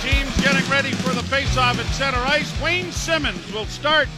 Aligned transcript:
teams 0.00 0.40
getting 0.40 0.66
ready 0.70 0.92
for 0.92 1.12
the 1.12 1.22
face-off 1.24 1.78
at 1.78 1.84
center 1.92 2.18
ice. 2.18 2.50
Wayne 2.62 2.90
Simmonds 2.90 3.52
will 3.52 3.66
start 3.66 4.08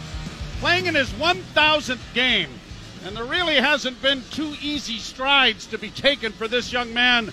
playing 0.61 0.87
in 0.87 0.95
his 0.95 1.11
1,000th 1.15 2.15
game. 2.15 2.49
And 3.05 3.17
there 3.17 3.25
really 3.25 3.57
hasn't 3.57 4.01
been 4.01 4.23
two 4.31 4.55
easy 4.63 4.99
strides 4.99 5.67
to 5.67 5.79
be 5.79 5.91
taken 5.91 6.31
for 6.31 6.47
this 6.47 6.73
young 6.73 6.95
man 6.95 7.33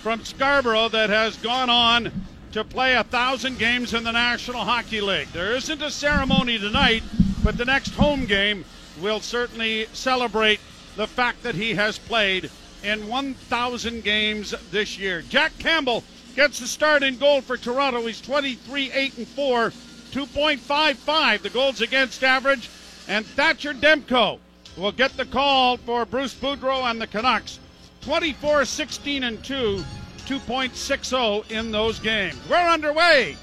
from 0.00 0.24
Scarborough 0.24 0.88
that 0.88 1.10
has 1.10 1.36
gone 1.36 1.68
on 1.68 2.10
to 2.52 2.64
play 2.64 2.94
a 2.94 3.04
thousand 3.04 3.58
games 3.58 3.92
in 3.92 4.02
the 4.02 4.12
National 4.12 4.64
Hockey 4.64 5.02
League. 5.02 5.28
There 5.34 5.54
isn't 5.54 5.82
a 5.82 5.90
ceremony 5.90 6.58
tonight, 6.58 7.02
but 7.44 7.58
the 7.58 7.66
next 7.66 7.94
home 7.94 8.24
game 8.24 8.64
will 9.02 9.20
certainly 9.20 9.86
celebrate 9.92 10.60
the 10.96 11.06
fact 11.06 11.42
that 11.42 11.54
he 11.54 11.74
has 11.74 11.98
played 11.98 12.50
in 12.82 13.08
1,000 13.08 14.02
games 14.02 14.54
this 14.70 14.98
year. 14.98 15.20
Jack 15.20 15.52
Campbell 15.58 16.02
gets 16.34 16.60
the 16.60 16.66
start 16.66 17.02
in 17.02 17.18
goal 17.18 17.40
for 17.40 17.56
Toronto. 17.56 18.06
He's 18.06 18.20
23 18.20 18.92
8 18.92 19.18
and 19.18 19.28
4, 19.28 19.70
2.55 19.70 21.42
the 21.42 21.50
goals 21.50 21.80
against 21.80 22.22
average. 22.24 22.68
And 23.08 23.26
Thatcher 23.26 23.74
Demko 23.74 24.38
will 24.76 24.92
get 24.92 25.16
the 25.16 25.24
call 25.24 25.76
for 25.76 26.04
Bruce 26.04 26.34
Boudreau 26.34 26.90
and 26.90 27.00
the 27.00 27.06
Canucks. 27.06 27.58
24 28.02 28.64
16 28.64 29.24
and 29.24 29.44
2, 29.44 29.84
2.60 30.26 31.50
in 31.50 31.70
those 31.70 31.98
games. 31.98 32.38
We're 32.48 32.56
underway. 32.56 33.36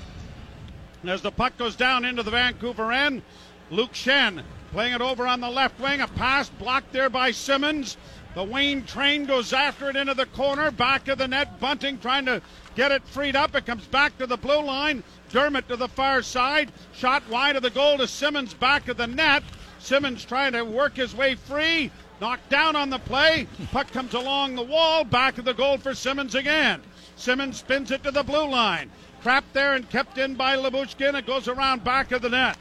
As 1.05 1.21
the 1.21 1.31
puck 1.31 1.57
goes 1.57 1.76
down 1.76 2.05
into 2.05 2.23
the 2.23 2.31
Vancouver 2.31 2.91
end, 2.91 3.21
Luke 3.70 3.93
Schenn 3.93 4.43
playing 4.71 4.93
it 4.93 5.01
over 5.01 5.27
on 5.27 5.40
the 5.40 5.49
left 5.49 5.79
wing. 5.79 6.01
A 6.01 6.07
pass 6.07 6.49
blocked 6.49 6.91
there 6.91 7.09
by 7.09 7.31
Simmonds. 7.31 7.98
The 8.35 8.43
Wayne 8.43 8.84
train 8.84 9.26
goes 9.26 9.54
after 9.54 9.90
it 9.90 9.95
into 9.95 10.13
the 10.13 10.26
corner, 10.27 10.70
back 10.70 11.07
of 11.07 11.17
the 11.17 11.27
net. 11.27 11.59
Bunting 11.59 11.98
trying 11.99 12.26
to 12.26 12.41
get 12.77 12.91
it 12.91 13.05
freed 13.08 13.36
up. 13.36 13.55
It 13.55 13.66
comes 13.66 13.86
back 13.88 14.17
to 14.20 14.27
the 14.27 14.38
blue 14.38 14.62
line. 14.62 15.04
Dermott 15.31 15.68
to 15.68 15.76
the 15.76 15.90
far 15.90 16.22
side. 16.22 16.72
Shot 16.94 17.27
wide 17.27 17.57
of 17.57 17.63
the 17.63 17.71
goal 17.71 17.98
to 17.98 18.07
Simmonds 18.07 18.54
back 18.54 18.88
of 18.88 18.96
the 18.96 19.07
net. 19.07 19.43
Simmonds 19.79 20.24
trying 20.24 20.54
to 20.54 20.63
work 20.63 20.96
his 20.96 21.13
way 21.13 21.35
free. 21.35 21.91
Knocked 22.21 22.49
down 22.49 22.76
on 22.76 22.90
the 22.90 22.99
play. 22.99 23.48
Puck 23.71 23.91
comes 23.91 24.13
along 24.13 24.55
the 24.55 24.63
wall. 24.63 25.04
Back 25.04 25.40
of 25.40 25.46
the 25.46 25.54
goal 25.54 25.79
for 25.79 25.96
Simmonds 25.96 26.35
again. 26.35 26.82
Simmonds 27.16 27.57
spins 27.57 27.90
it 27.90 28.04
to 28.04 28.12
the 28.12 28.24
blue 28.24 28.48
line. 28.48 28.91
Trapped 29.23 29.54
there 29.54 29.73
and 29.73 29.90
kept 29.90 30.20
in 30.20 30.35
by 30.35 30.55
Lyubushkin. 30.55 31.16
It 31.16 31.26
goes 31.26 31.48
around 31.48 31.84
back 31.84 32.12
of 32.12 32.21
the 32.21 32.29
net. 32.29 32.57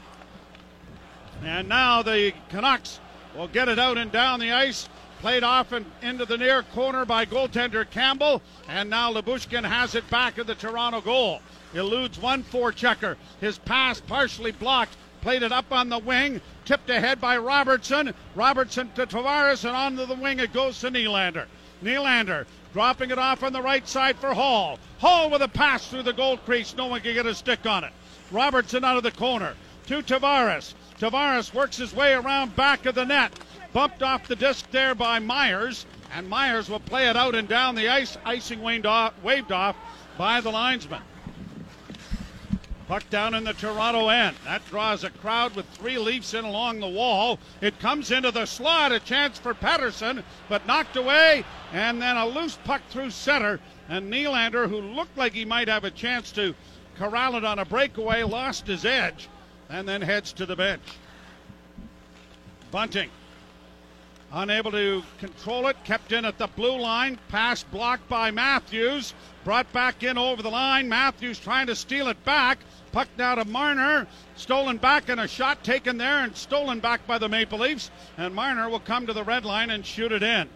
And 1.43 1.69
now 1.69 2.01
the 2.01 2.33
Canucks 2.49 2.99
will 3.35 3.47
get 3.47 3.69
it 3.69 3.77
out 3.77 3.99
and 3.99 4.11
down 4.11 4.39
the 4.39 4.51
ice. 4.51 4.89
Played 5.19 5.43
off 5.43 5.71
and 5.71 5.85
into 6.01 6.25
the 6.25 6.37
near 6.37 6.61
corner 6.61 7.03
by 7.03 7.25
goaltender 7.25 7.89
Campbell. 7.89 8.41
And 8.67 8.89
now 8.89 9.11
Lyubushkin 9.11 9.63
has 9.63 9.95
it 9.95 10.07
back 10.09 10.37
of 10.37 10.45
the 10.45 10.55
Toronto 10.55 11.01
goal. 11.01 11.41
Eludes 11.73 12.19
one 12.19 12.43
four 12.43 12.71
checker. 12.71 13.17
His 13.41 13.57
pass 13.57 13.99
partially 13.99 14.51
blocked. 14.51 14.95
Played 15.21 15.41
it 15.41 15.51
up 15.51 15.71
on 15.71 15.89
the 15.89 15.97
wing. 15.97 16.39
Tipped 16.65 16.89
ahead 16.89 17.19
by 17.19 17.37
Robertson. 17.37 18.13
Robertson 18.35 18.91
to 18.91 19.07
Tavares. 19.07 19.65
And 19.65 19.75
onto 19.75 20.05
the 20.05 20.21
wing 20.21 20.39
it 20.39 20.53
goes 20.53 20.79
to 20.81 20.91
Nylander. 20.91 21.47
Nylander 21.83 22.45
dropping 22.73 23.09
it 23.09 23.17
off 23.17 23.41
on 23.41 23.53
the 23.53 23.61
right 23.61 23.87
side 23.87 24.17
for 24.17 24.33
Holl. 24.33 24.77
Holl 24.99 25.31
with 25.31 25.41
a 25.41 25.47
pass 25.47 25.87
through 25.87 26.03
the 26.03 26.13
goal 26.13 26.37
crease. 26.37 26.75
No 26.77 26.85
one 26.85 27.01
can 27.01 27.15
get 27.15 27.25
a 27.25 27.33
stick 27.33 27.65
on 27.65 27.83
it. 27.83 27.91
Robertson 28.31 28.83
out 28.83 28.97
of 28.97 29.03
the 29.03 29.11
corner 29.11 29.55
to 29.87 30.03
Tavares. 30.03 30.75
Tavares 30.99 31.53
works 31.53 31.77
his 31.77 31.95
way 31.95 32.13
around 32.13 32.55
back 32.55 32.85
of 32.85 32.95
the 32.95 33.05
net. 33.05 33.31
Bumped 33.77 34.01
off 34.01 34.27
the 34.27 34.35
disc 34.35 34.71
there 34.71 34.95
by 34.95 35.19
Myers. 35.19 35.85
And 36.11 36.27
Myers 36.27 36.67
will 36.67 36.79
play 36.79 37.09
it 37.09 37.15
out 37.15 37.35
and 37.35 37.47
down 37.47 37.75
the 37.75 37.89
ice. 37.89 38.17
Icing 38.25 38.59
waved 38.59 38.87
off, 38.87 39.75
by 40.17 40.41
the 40.41 40.49
linesman. 40.49 41.03
Puck 42.87 43.07
down 43.11 43.35
in 43.35 43.43
the 43.43 43.53
Toronto 43.53 44.09
end. 44.09 44.35
That 44.45 44.67
draws 44.67 45.03
a 45.03 45.11
crowd 45.11 45.55
with 45.55 45.67
three 45.67 45.99
Leafs 45.99 46.33
in 46.33 46.43
along 46.43 46.79
the 46.79 46.87
wall. 46.87 47.37
It 47.61 47.79
comes 47.79 48.09
into 48.09 48.31
the 48.31 48.47
slot. 48.47 48.91
A 48.91 48.99
chance 48.99 49.37
for 49.37 49.53
Pettersson, 49.53 50.23
but 50.49 50.65
knocked 50.65 50.95
away. 50.95 51.45
And 51.71 52.01
then 52.01 52.17
a 52.17 52.25
loose 52.25 52.57
puck 52.63 52.81
through 52.89 53.11
center. 53.11 53.59
And 53.89 54.11
Nylander, 54.11 54.67
who 54.67 54.81
looked 54.81 55.19
like 55.19 55.33
he 55.33 55.45
might 55.45 55.67
have 55.67 55.83
a 55.83 55.91
chance 55.91 56.31
to 56.31 56.55
corral 56.97 57.35
it 57.35 57.45
on 57.45 57.59
a 57.59 57.65
breakaway, 57.65 58.23
lost 58.23 58.65
his 58.65 58.85
edge 58.85 59.29
and 59.69 59.87
then 59.87 60.01
heads 60.01 60.33
to 60.33 60.47
the 60.47 60.55
bench. 60.55 60.81
Bunting 62.71 63.11
unable 64.31 64.71
to 64.71 65.03
control 65.19 65.67
it, 65.67 65.77
kept 65.83 66.11
in 66.11 66.25
at 66.25 66.37
the 66.37 66.47
blue 66.47 66.77
line, 66.79 67.17
pass 67.29 67.63
blocked 67.63 68.07
by 68.09 68.31
Matthews, 68.31 69.13
brought 69.43 69.71
back 69.71 70.03
in 70.03 70.17
over 70.17 70.41
the 70.41 70.49
line. 70.49 70.89
Matthews 70.89 71.39
trying 71.39 71.67
to 71.67 71.75
steal 71.75 72.07
it 72.09 72.23
back. 72.25 72.59
Puck 72.91 73.07
now 73.17 73.35
to 73.35 73.45
Marner, 73.45 74.07
stolen 74.35 74.77
back 74.77 75.09
and 75.09 75.19
a 75.19 75.27
shot 75.27 75.63
taken 75.63 75.97
there 75.97 76.19
and 76.19 76.35
stolen 76.35 76.79
back 76.79 77.05
by 77.07 77.17
the 77.17 77.29
Maple 77.29 77.59
Leafs. 77.59 77.91
And 78.17 78.33
Marner 78.33 78.69
will 78.69 78.79
come 78.79 79.07
to 79.07 79.13
the 79.13 79.23
red 79.23 79.45
line 79.45 79.69
and 79.69 79.85
shoot 79.85 80.11
it 80.11 80.23
in. 80.23 80.49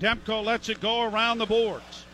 Demko 0.00 0.44
lets 0.44 0.68
it 0.68 0.80
go 0.80 1.02
around 1.02 1.38
the 1.38 1.46
boards. 1.46 2.04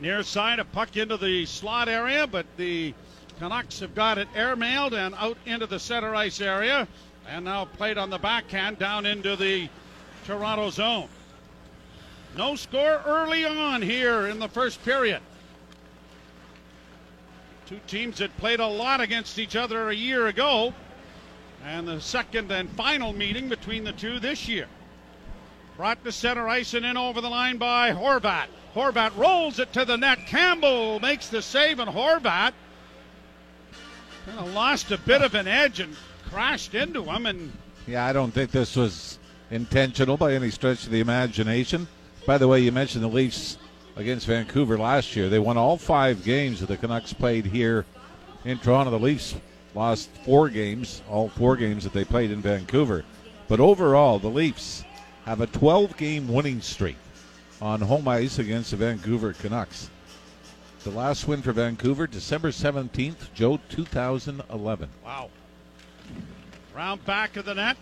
Near 0.00 0.22
side, 0.22 0.58
a 0.58 0.64
puck 0.64 0.96
into 0.96 1.16
the 1.16 1.46
slot 1.46 1.88
area, 1.88 2.26
but 2.26 2.46
the 2.56 2.94
Canucks 3.38 3.80
have 3.80 3.94
got 3.94 4.18
it 4.18 4.28
airmailed 4.34 4.92
and 4.92 5.14
out 5.16 5.36
into 5.44 5.66
the 5.66 5.78
center 5.78 6.14
ice 6.14 6.40
area. 6.40 6.88
And 7.28 7.44
now 7.44 7.64
played 7.64 7.98
on 7.98 8.10
the 8.10 8.18
backhand 8.18 8.78
down 8.78 9.06
into 9.06 9.36
the 9.36 9.68
Toronto 10.26 10.70
zone. 10.70 11.08
No 12.36 12.56
score 12.56 13.02
early 13.06 13.44
on 13.44 13.80
here 13.82 14.26
in 14.26 14.38
the 14.38 14.48
first 14.48 14.84
period. 14.84 15.20
Two 17.66 17.80
teams 17.86 18.18
that 18.18 18.36
played 18.38 18.60
a 18.60 18.66
lot 18.66 19.00
against 19.00 19.38
each 19.38 19.56
other 19.56 19.88
a 19.88 19.94
year 19.94 20.26
ago. 20.26 20.74
And 21.64 21.88
the 21.88 22.00
second 22.00 22.52
and 22.52 22.68
final 22.70 23.12
meeting 23.12 23.48
between 23.48 23.84
the 23.84 23.92
two 23.92 24.20
this 24.20 24.48
year. 24.48 24.66
Brought 25.76 26.04
to 26.04 26.12
center 26.12 26.46
ice 26.46 26.74
and 26.74 26.84
in 26.84 26.96
over 26.96 27.20
the 27.20 27.30
line 27.30 27.56
by 27.56 27.92
Horvat. 27.92 28.46
Horvat 28.74 29.16
rolls 29.16 29.58
it 29.58 29.72
to 29.72 29.84
the 29.84 29.96
net. 29.96 30.26
Campbell 30.26 31.00
makes 31.00 31.28
the 31.28 31.40
save, 31.40 31.78
and 31.78 31.90
Horvat 31.90 32.52
kind 34.26 34.38
of 34.38 34.52
lost 34.52 34.90
a 34.90 34.98
bit 34.98 35.22
of 35.22 35.34
an 35.34 35.46
edge 35.46 35.80
and 35.80 35.96
crashed 36.30 36.74
into 36.74 37.04
him. 37.04 37.26
And 37.26 37.52
yeah, 37.86 38.06
I 38.06 38.12
don't 38.12 38.32
think 38.32 38.50
this 38.50 38.76
was 38.76 39.18
intentional 39.50 40.16
by 40.16 40.34
any 40.34 40.50
stretch 40.50 40.84
of 40.84 40.90
the 40.90 41.00
imagination. 41.00 41.86
By 42.26 42.38
the 42.38 42.48
way, 42.48 42.60
you 42.60 42.72
mentioned 42.72 43.04
the 43.04 43.08
Leafs 43.08 43.58
against 43.96 44.26
Vancouver 44.26 44.78
last 44.78 45.14
year. 45.14 45.28
They 45.28 45.38
won 45.38 45.56
all 45.56 45.76
five 45.76 46.24
games 46.24 46.60
that 46.60 46.66
the 46.66 46.76
Canucks 46.76 47.12
played 47.12 47.46
here 47.46 47.84
in 48.44 48.58
Toronto. 48.58 48.90
The 48.90 48.98
Leafs 48.98 49.34
lost 49.74 50.08
four 50.24 50.48
games, 50.48 51.02
all 51.08 51.28
four 51.28 51.56
games 51.56 51.84
that 51.84 51.92
they 51.92 52.04
played 52.04 52.30
in 52.30 52.40
Vancouver. 52.40 53.04
But 53.48 53.60
overall, 53.60 54.18
the 54.18 54.28
Leafs 54.28 54.84
have 55.26 55.40
a 55.40 55.46
12 55.46 55.96
game 55.96 56.28
winning 56.28 56.60
streak 56.60 56.96
on 57.60 57.80
home 57.80 58.08
ice 58.08 58.38
against 58.38 58.70
the 58.70 58.76
Vancouver 58.76 59.32
Canucks. 59.32 59.90
The 60.82 60.90
last 60.90 61.26
win 61.26 61.40
for 61.40 61.52
Vancouver, 61.52 62.06
December 62.06 62.50
17th, 62.50 63.32
Joe, 63.32 63.58
2011. 63.70 64.88
Wow. 65.04 65.30
Round 66.74 67.04
back 67.04 67.36
of 67.36 67.44
the 67.44 67.54
net. 67.54 67.76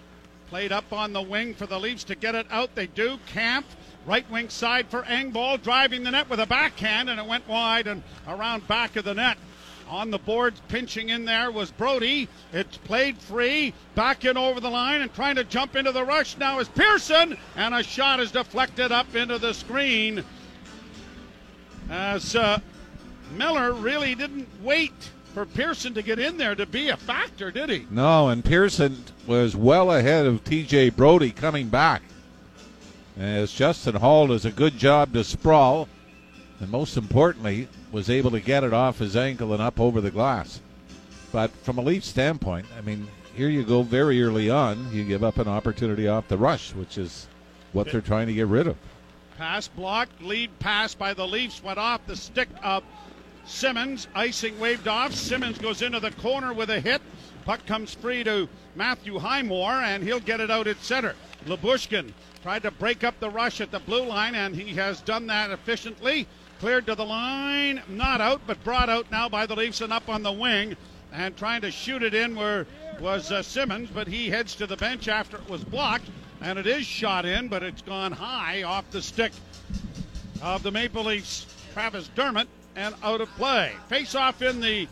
Played 0.50 0.70
up 0.70 0.92
on 0.92 1.14
the 1.14 1.22
wing 1.22 1.54
for 1.54 1.66
the 1.66 1.80
Leafs 1.80 2.04
to 2.04 2.14
get 2.14 2.34
it 2.34 2.47
out. 2.50 2.75
They 2.75 2.86
do. 2.86 3.19
Kampf, 3.26 3.75
right 4.04 4.30
wing 4.30 4.50
side 4.50 4.88
for 4.88 5.03
Engvall, 5.03 5.62
driving 5.62 6.03
the 6.03 6.10
net 6.10 6.28
with 6.28 6.41
a 6.41 6.47
backhand, 6.47 7.08
and 7.08 7.19
it 7.19 7.26
went 7.26 7.48
wide 7.48 7.86
and 7.86 8.03
around 8.28 8.69
back 8.69 8.97
of 8.97 9.04
the 9.04 9.14
net. 9.14 9.38
On 9.88 10.10
the 10.10 10.19
boards, 10.19 10.60
pinching 10.69 11.08
in 11.08 11.25
there 11.25 11.50
was 11.50 11.70
Brodie. 11.70 12.28
It's 12.53 12.76
played 12.76 13.16
free, 13.16 13.72
back 13.94 14.26
in 14.26 14.36
over 14.36 14.60
the 14.60 14.70
line, 14.70 15.00
and 15.00 15.12
trying 15.14 15.36
to 15.36 15.44
jump 15.44 15.74
into 15.74 15.92
the 15.92 16.04
rush 16.04 16.36
now 16.36 16.59
is 16.59 16.69
Pearson, 16.69 17.38
and 17.56 17.74
a 17.74 17.82
shot 17.82 18.20
is 18.20 18.30
deflected 18.30 18.92
up 18.92 19.14
into 19.14 19.38
the 19.38 19.54
screen. 19.54 20.22
As 21.88 22.36
uh, 22.36 22.60
Miller 23.36 23.72
really 23.72 24.15
didn't 24.15 24.48
wait 24.62 25.11
for 25.32 25.46
Pearson 25.46 25.94
to 25.94 26.02
get 26.02 26.18
in 26.18 26.36
there 26.36 26.54
to 26.54 26.66
be 26.66 26.90
a 26.90 26.96
factor, 26.96 27.50
did 27.50 27.70
he? 27.70 27.86
No, 27.90 28.28
and 28.28 28.44
Pearson 28.44 29.02
was 29.26 29.56
well 29.56 29.92
ahead 29.92 30.26
of 30.26 30.44
TJ 30.44 30.94
Brodie 30.94 31.30
coming 31.30 31.68
back. 31.68 32.02
As 33.18 33.52
Justin 33.52 33.96
Holl 33.96 34.28
does 34.28 34.44
a 34.44 34.50
good 34.50 34.78
job 34.78 35.12
to 35.12 35.24
sprawl, 35.24 35.88
and 36.60 36.70
most 36.70 36.96
importantly, 36.96 37.68
was 37.90 38.08
able 38.08 38.30
to 38.30 38.40
get 38.40 38.64
it 38.64 38.72
off 38.72 38.98
his 38.98 39.16
ankle 39.16 39.52
and 39.52 39.62
up 39.62 39.80
over 39.80 40.00
the 40.00 40.10
glass. 40.10 40.60
But 41.30 41.50
from 41.50 41.78
a 41.78 41.82
Leaf 41.82 42.04
standpoint, 42.04 42.66
I 42.76 42.80
mean, 42.82 43.08
here 43.34 43.48
you 43.48 43.64
go 43.64 43.82
very 43.82 44.22
early 44.22 44.50
on, 44.50 44.92
you 44.92 45.04
give 45.04 45.24
up 45.24 45.38
an 45.38 45.48
opportunity 45.48 46.08
off 46.08 46.28
the 46.28 46.38
rush, 46.38 46.74
which 46.74 46.98
is 46.98 47.26
what 47.72 47.90
they're 47.90 48.00
trying 48.00 48.26
to 48.26 48.34
get 48.34 48.46
rid 48.48 48.66
of. 48.66 48.76
Pass 49.38 49.66
blocked, 49.68 50.22
lead 50.22 50.56
pass 50.58 50.94
by 50.94 51.14
the 51.14 51.26
Leafs 51.26 51.62
went 51.62 51.78
off 51.78 52.06
the 52.06 52.16
stick 52.16 52.48
of 52.62 52.84
Simmonds. 53.44 54.09
Icing 54.15 54.59
waved 54.59 54.89
off. 54.89 55.15
Simmonds 55.15 55.59
goes 55.59 55.83
into 55.83 56.00
the 56.00 56.10
corner 56.12 56.53
with 56.53 56.71
a 56.71 56.80
hit. 56.80 57.03
Puck 57.44 57.66
comes 57.66 57.94
free 57.94 58.22
to 58.24 58.48
Matthew 58.77 59.18
Highmore, 59.18 59.72
and 59.72 60.03
he'll 60.03 60.21
get 60.21 60.41
it 60.41 60.50
out 60.50 60.66
at 60.66 60.78
center. 60.78 61.15
Lyubushkin 61.47 62.12
tried 62.42 62.62
to 62.62 62.71
break 62.71 63.03
up 63.03 63.18
the 63.18 63.30
rush 63.30 63.60
at 63.60 63.71
the 63.71 63.80
blue 63.80 64.04
line, 64.04 64.34
and 64.34 64.54
he 64.54 64.74
has 64.74 65.00
done 65.00 65.27
that 65.27 65.50
efficiently. 65.50 66.27
Cleared 66.60 66.86
to 66.86 66.94
the 66.94 67.04
line, 67.04 67.83
not 67.89 68.21
out, 68.21 68.41
but 68.47 68.62
brought 68.62 68.89
out 68.89 69.10
now 69.10 69.28
by 69.28 69.47
the 69.47 69.56
Leafs 69.56 69.80
and 69.80 69.92
up 69.92 70.09
on 70.09 70.22
the 70.22 70.33
wing. 70.33 70.77
And 71.12 71.36
trying 71.36 71.60
to 71.62 71.71
shoot 71.71 72.03
it 72.03 72.15
in 72.15 72.36
where 72.36 72.66
was 73.00 73.33
uh, 73.33 73.42
Simmonds, 73.42 73.91
but 73.92 74.06
he 74.06 74.30
heads 74.30 74.54
to 74.56 74.66
the 74.66 74.77
bench 74.77 75.09
after 75.09 75.36
it 75.36 75.48
was 75.48 75.65
blocked. 75.65 76.09
And 76.41 76.59
it 76.59 76.66
is 76.66 76.86
shot 76.86 77.24
in, 77.24 77.48
but 77.48 77.62
it's 77.62 77.83
gone 77.83 78.12
high 78.12 78.62
off 78.62 78.91
the 78.91 79.03
stick 79.03 79.33
of 80.41 80.62
the 80.62 80.71
Maple 80.71 81.04
Leafs, 81.04 81.47
Travis 81.72 82.09
Dermott, 82.15 82.48
and 82.77 82.95
out 83.03 83.21
of 83.21 83.28
play. 83.36 83.72
Face 83.89 84.15
off 84.15 84.42
in 84.42 84.60
the 84.60 84.89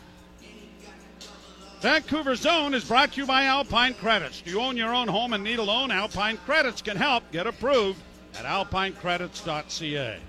Vancouver 1.81 2.35
Zone 2.35 2.75
is 2.75 2.83
brought 2.83 3.13
to 3.13 3.21
you 3.21 3.25
by 3.25 3.45
Alpine 3.45 3.95
Credits. 3.95 4.41
Do 4.41 4.51
you 4.51 4.61
own 4.61 4.77
your 4.77 4.93
own 4.93 5.07
home 5.07 5.33
and 5.33 5.43
need 5.43 5.57
a 5.57 5.63
loan? 5.63 5.89
Alpine 5.89 6.37
Credits 6.45 6.81
can 6.81 6.95
help. 6.95 7.23
Get 7.31 7.47
approved 7.47 7.99
at 8.37 8.45
alpinecredits.ca. 8.45 10.19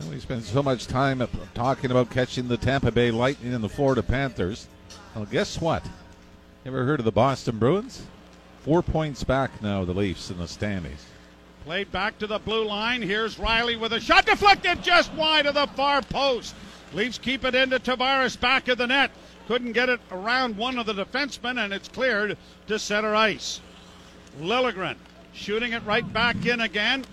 And 0.00 0.10
we 0.10 0.18
spend 0.18 0.42
so 0.42 0.60
much 0.60 0.88
time 0.88 1.26
talking 1.54 1.92
about 1.92 2.10
catching 2.10 2.48
the 2.48 2.56
Tampa 2.56 2.90
Bay 2.90 3.12
Lightning 3.12 3.54
and 3.54 3.62
the 3.62 3.68
Florida 3.68 4.02
Panthers. 4.02 4.66
Well, 5.14 5.24
guess 5.26 5.60
what? 5.60 5.84
Ever 6.66 6.84
heard 6.84 6.98
of 6.98 7.04
the 7.04 7.12
Boston 7.12 7.58
Bruins? 7.58 8.02
Four 8.62 8.82
points 8.82 9.22
back 9.22 9.62
now, 9.62 9.84
the 9.84 9.92
Leafs 9.92 10.30
in 10.30 10.38
the 10.38 10.48
standings. 10.48 11.06
Played 11.64 11.92
back 11.92 12.18
to 12.18 12.26
the 12.26 12.38
blue 12.40 12.64
line. 12.64 13.02
Here's 13.02 13.36
Rielly 13.36 13.78
with 13.78 13.92
a 13.92 14.00
shot 14.00 14.26
deflected 14.26 14.82
just 14.82 15.12
wide 15.14 15.46
of 15.46 15.54
the 15.54 15.68
far 15.68 16.02
post. 16.02 16.56
Leafs 16.94 17.18
keep 17.18 17.44
it 17.44 17.54
into 17.54 17.78
Tavares 17.78 18.38
back 18.38 18.68
of 18.68 18.78
the 18.78 18.86
net. 18.86 19.10
Couldn't 19.48 19.72
get 19.72 19.88
it 19.88 20.00
around 20.10 20.56
one 20.56 20.78
of 20.78 20.86
the 20.86 20.94
defensemen, 20.94 21.62
and 21.62 21.72
it's 21.72 21.88
cleared 21.88 22.36
to 22.68 22.78
center 22.78 23.14
ice. 23.14 23.60
Liljegren 24.40 24.96
shooting 25.32 25.72
it 25.72 25.84
right 25.84 26.10
back 26.12 26.44
in 26.46 26.60
again. 26.60 27.04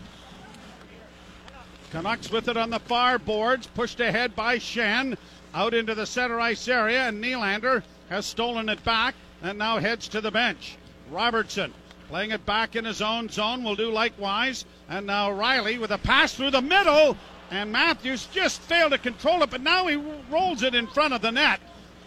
Canucks 1.92 2.30
with 2.30 2.48
it 2.48 2.58
on 2.58 2.70
the 2.70 2.80
far 2.80 3.18
boards, 3.18 3.68
pushed 3.68 4.00
ahead 4.00 4.36
by 4.36 4.58
Schenn 4.58 5.18
out 5.54 5.74
into 5.74 5.96
the 5.96 6.06
center 6.06 6.40
ice 6.40 6.68
area, 6.68 7.08
and 7.08 7.24
Nylander 7.24 7.82
has 8.10 8.26
stolen 8.26 8.70
it 8.70 8.84
back 8.84 9.16
and 9.42 9.58
now 9.58 9.80
heads 9.80 10.08
to 10.10 10.22
the 10.22 10.32
bench. 10.32 10.78
Robertson 11.10 11.74
playing 12.10 12.32
it 12.32 12.46
back 12.46 12.76
in 12.76 12.86
his 12.86 13.02
own 13.02 13.30
zone 13.30 13.64
will 13.64 13.76
do 13.76 13.92
likewise, 13.92 14.66
and 14.90 15.06
now 15.06 15.30
Rielly 15.30 15.80
with 15.80 15.92
a 15.92 15.98
pass 15.98 16.34
through 16.34 16.52
the 16.52 16.62
middle, 16.62 17.18
and 17.52 17.72
Matthews 17.72 18.28
just 18.28 18.62
failed 18.62 18.92
to 18.92 18.98
control 18.98 19.44
it, 19.44 19.50
but 19.50 19.62
now 19.62 19.88
he 19.88 19.96
rolls 20.30 20.64
it 20.64 20.76
in 20.76 20.88
front 20.88 21.14
of 21.14 21.22
the 21.22 21.32
net. 21.32 21.60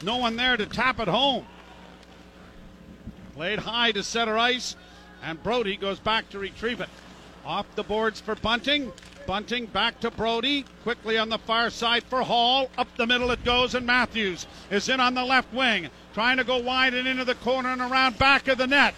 No 0.02 0.16
one 0.16 0.36
there 0.36 0.56
to 0.56 0.66
tap 0.66 1.00
it 1.00 1.08
home. 1.08 1.46
Played 3.34 3.60
high 3.60 3.92
to 3.92 4.02
center 4.02 4.36
ice, 4.36 4.76
and 5.22 5.42
Brodie 5.42 5.76
goes 5.76 5.98
back 5.98 6.28
to 6.30 6.38
retrieve 6.38 6.80
it. 6.80 6.88
Off 7.44 7.66
the 7.74 7.82
boards 7.82 8.20
for 8.20 8.34
Bunting. 8.34 8.92
Bunting 9.26 9.66
back 9.66 10.00
to 10.00 10.10
Brodie. 10.10 10.64
Quickly 10.82 11.16
on 11.16 11.28
the 11.28 11.38
far 11.38 11.70
side 11.70 12.02
for 12.04 12.22
Holl. 12.22 12.70
Up 12.76 12.88
the 12.96 13.06
middle 13.06 13.30
it 13.30 13.44
goes, 13.44 13.74
and 13.74 13.86
Matthews 13.86 14.46
is 14.70 14.88
in 14.88 15.00
on 15.00 15.14
the 15.14 15.24
left 15.24 15.52
wing. 15.52 15.88
Trying 16.14 16.36
to 16.36 16.44
go 16.44 16.58
wide 16.58 16.94
and 16.94 17.08
into 17.08 17.24
the 17.24 17.34
corner 17.36 17.70
and 17.70 17.80
around 17.80 18.18
back 18.18 18.48
of 18.48 18.58
the 18.58 18.66
net. 18.66 18.94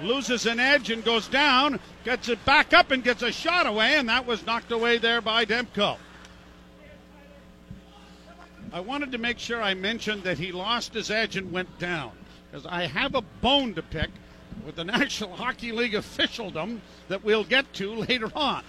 Loses 0.00 0.46
an 0.46 0.60
edge 0.60 0.90
and 0.90 1.04
goes 1.04 1.28
down. 1.28 1.80
Gets 2.04 2.28
it 2.28 2.44
back 2.44 2.72
up 2.72 2.90
and 2.90 3.02
gets 3.02 3.22
a 3.22 3.32
shot 3.32 3.66
away, 3.66 3.96
and 3.96 4.08
that 4.08 4.26
was 4.26 4.46
knocked 4.46 4.70
away 4.70 4.98
there 4.98 5.20
by 5.20 5.44
Demko. 5.44 5.96
I 8.72 8.80
wanted 8.80 9.12
to 9.12 9.18
make 9.18 9.38
sure 9.38 9.62
I 9.62 9.74
mentioned 9.74 10.24
that 10.24 10.38
he 10.38 10.52
lost 10.52 10.94
his 10.94 11.10
edge 11.10 11.36
and 11.36 11.50
went 11.50 11.78
down. 11.78 12.12
Because 12.50 12.66
I 12.66 12.86
have 12.86 13.14
a 13.14 13.22
bone 13.22 13.74
to 13.74 13.82
pick 13.82 14.10
with 14.64 14.76
the 14.76 14.84
National 14.84 15.34
Hockey 15.34 15.72
League 15.72 15.94
officialdom 15.94 16.82
that 17.08 17.24
we'll 17.24 17.44
get 17.44 17.72
to 17.74 17.94
later 17.94 18.30
on. 18.34 18.62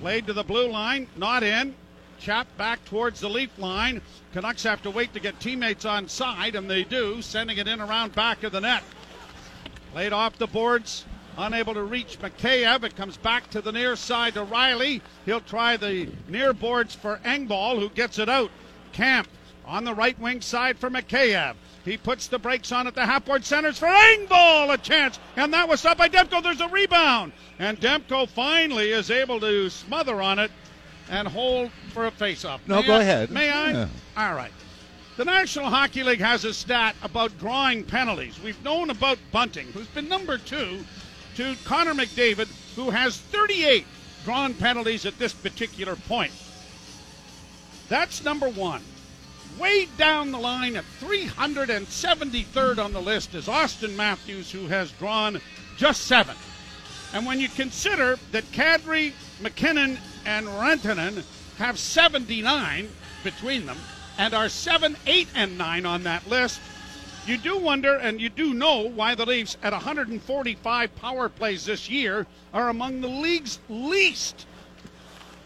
Played 0.00 0.26
to 0.26 0.32
the 0.32 0.42
blue 0.42 0.68
line, 0.70 1.06
not 1.16 1.42
in. 1.42 1.74
Chap 2.18 2.46
back 2.56 2.84
towards 2.86 3.20
the 3.20 3.28
leaf 3.28 3.50
line. 3.58 4.00
Canucks 4.32 4.62
have 4.62 4.82
to 4.82 4.90
wait 4.90 5.12
to 5.14 5.20
get 5.20 5.40
teammates 5.40 5.84
on 5.84 6.08
side, 6.08 6.54
and 6.54 6.70
they 6.70 6.84
do, 6.84 7.22
sending 7.22 7.58
it 7.58 7.68
in 7.68 7.80
around 7.80 8.14
back 8.14 8.42
of 8.42 8.52
the 8.52 8.60
net. 8.60 8.82
Played 9.92 10.12
off 10.12 10.38
the 10.38 10.46
boards, 10.46 11.04
unable 11.36 11.74
to 11.74 11.82
reach 11.82 12.18
Mikheyev. 12.20 12.84
It 12.84 12.96
comes 12.96 13.16
back 13.16 13.50
to 13.50 13.60
the 13.60 13.72
near 13.72 13.96
side 13.96 14.34
to 14.34 14.44
Rielly. 14.44 15.00
He'll 15.26 15.40
try 15.40 15.76
the 15.76 16.08
near 16.28 16.52
boards 16.52 16.94
for 16.94 17.18
Engvall, 17.24 17.78
who 17.78 17.88
gets 17.90 18.18
it 18.18 18.28
out. 18.28 18.50
Kampf 18.92 19.28
on 19.66 19.84
the 19.84 19.94
right 19.94 20.18
wing 20.18 20.40
side 20.40 20.78
for 20.78 20.90
Mikheyev. 20.90 21.54
He 21.84 21.96
puts 21.96 22.26
the 22.26 22.38
brakes 22.38 22.72
on 22.72 22.86
at 22.86 22.94
the 22.94 23.06
half 23.06 23.24
board 23.24 23.44
centers 23.44 23.78
for 23.78 23.86
Engvall, 23.86 24.72
a 24.72 24.78
chance, 24.78 25.18
and 25.36 25.52
that 25.54 25.68
was 25.68 25.80
stopped 25.80 25.98
by 25.98 26.08
Demko. 26.08 26.42
There's 26.42 26.60
a 26.60 26.68
rebound, 26.68 27.32
and 27.58 27.80
Demko 27.80 28.28
finally 28.28 28.90
is 28.90 29.10
able 29.10 29.40
to 29.40 29.70
smother 29.70 30.20
on 30.20 30.38
it 30.38 30.50
and 31.08 31.26
hold 31.26 31.70
for 31.92 32.06
a 32.06 32.10
faceoff. 32.10 32.60
No, 32.66 32.80
May 32.80 32.86
go 32.86 32.94
I? 32.96 33.00
ahead. 33.00 33.30
May 33.30 33.50
I? 33.50 33.70
Yeah. 33.72 33.88
All 34.16 34.34
right. 34.34 34.52
The 35.20 35.26
National 35.26 35.68
Hockey 35.68 36.02
League 36.02 36.22
has 36.22 36.46
a 36.46 36.54
stat 36.54 36.96
about 37.02 37.38
drawing 37.38 37.84
penalties. 37.84 38.40
We've 38.42 38.64
known 38.64 38.88
about 38.88 39.18
Bunting, 39.30 39.66
who's 39.66 39.86
been 39.88 40.08
number 40.08 40.38
two, 40.38 40.82
to 41.36 41.56
Connor 41.66 41.92
McDavid, 41.92 42.48
who 42.74 42.88
has 42.88 43.18
38 43.18 43.84
drawn 44.24 44.54
penalties 44.54 45.04
at 45.04 45.18
this 45.18 45.34
particular 45.34 45.94
point. 45.94 46.32
That's 47.90 48.24
number 48.24 48.48
one. 48.48 48.80
Way 49.58 49.88
down 49.98 50.32
the 50.32 50.38
line 50.38 50.74
at 50.76 50.84
373rd 51.02 52.82
on 52.82 52.94
the 52.94 53.02
list 53.02 53.34
is 53.34 53.46
Auston 53.46 53.94
Matthews, 53.96 54.50
who 54.50 54.68
has 54.68 54.90
drawn 54.92 55.38
just 55.76 56.06
seven. 56.06 56.36
And 57.12 57.26
when 57.26 57.40
you 57.40 57.50
consider 57.50 58.18
that 58.32 58.50
Kadri, 58.52 59.12
MacKinnon, 59.42 59.98
and 60.24 60.46
Rantanen 60.46 61.22
have 61.58 61.78
79 61.78 62.88
between 63.22 63.66
them 63.66 63.76
and 64.20 64.34
are 64.34 64.50
7, 64.50 64.96
8, 65.06 65.28
and 65.34 65.56
9 65.56 65.86
on 65.86 66.02
that 66.02 66.28
list, 66.28 66.60
you 67.26 67.38
do 67.38 67.56
wonder 67.56 67.94
and 67.94 68.20
you 68.20 68.28
do 68.28 68.52
know 68.52 68.86
why 68.86 69.14
the 69.14 69.24
Leafs 69.24 69.56
at 69.62 69.72
145 69.72 70.96
power 70.96 71.30
plays 71.30 71.64
this 71.64 71.88
year 71.88 72.26
are 72.52 72.68
among 72.68 73.00
the 73.00 73.08
league's 73.08 73.58
least 73.70 74.46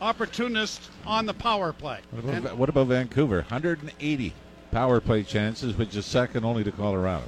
opportunists 0.00 0.90
on 1.06 1.24
the 1.24 1.34
power 1.34 1.72
play. 1.72 2.00
What 2.10 2.24
about, 2.24 2.34
And 2.34 2.58
what 2.58 2.68
about 2.68 2.88
Vancouver? 2.88 3.36
180 3.42 4.34
power 4.72 5.00
play 5.00 5.22
chances, 5.22 5.76
which 5.76 5.94
is 5.94 6.04
second 6.04 6.44
only 6.44 6.64
to 6.64 6.72
Colorado. 6.72 7.26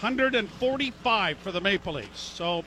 145 0.00 1.38
for 1.38 1.50
the 1.50 1.60
Maple 1.60 1.94
Leafs. 1.94 2.20
So 2.20 2.64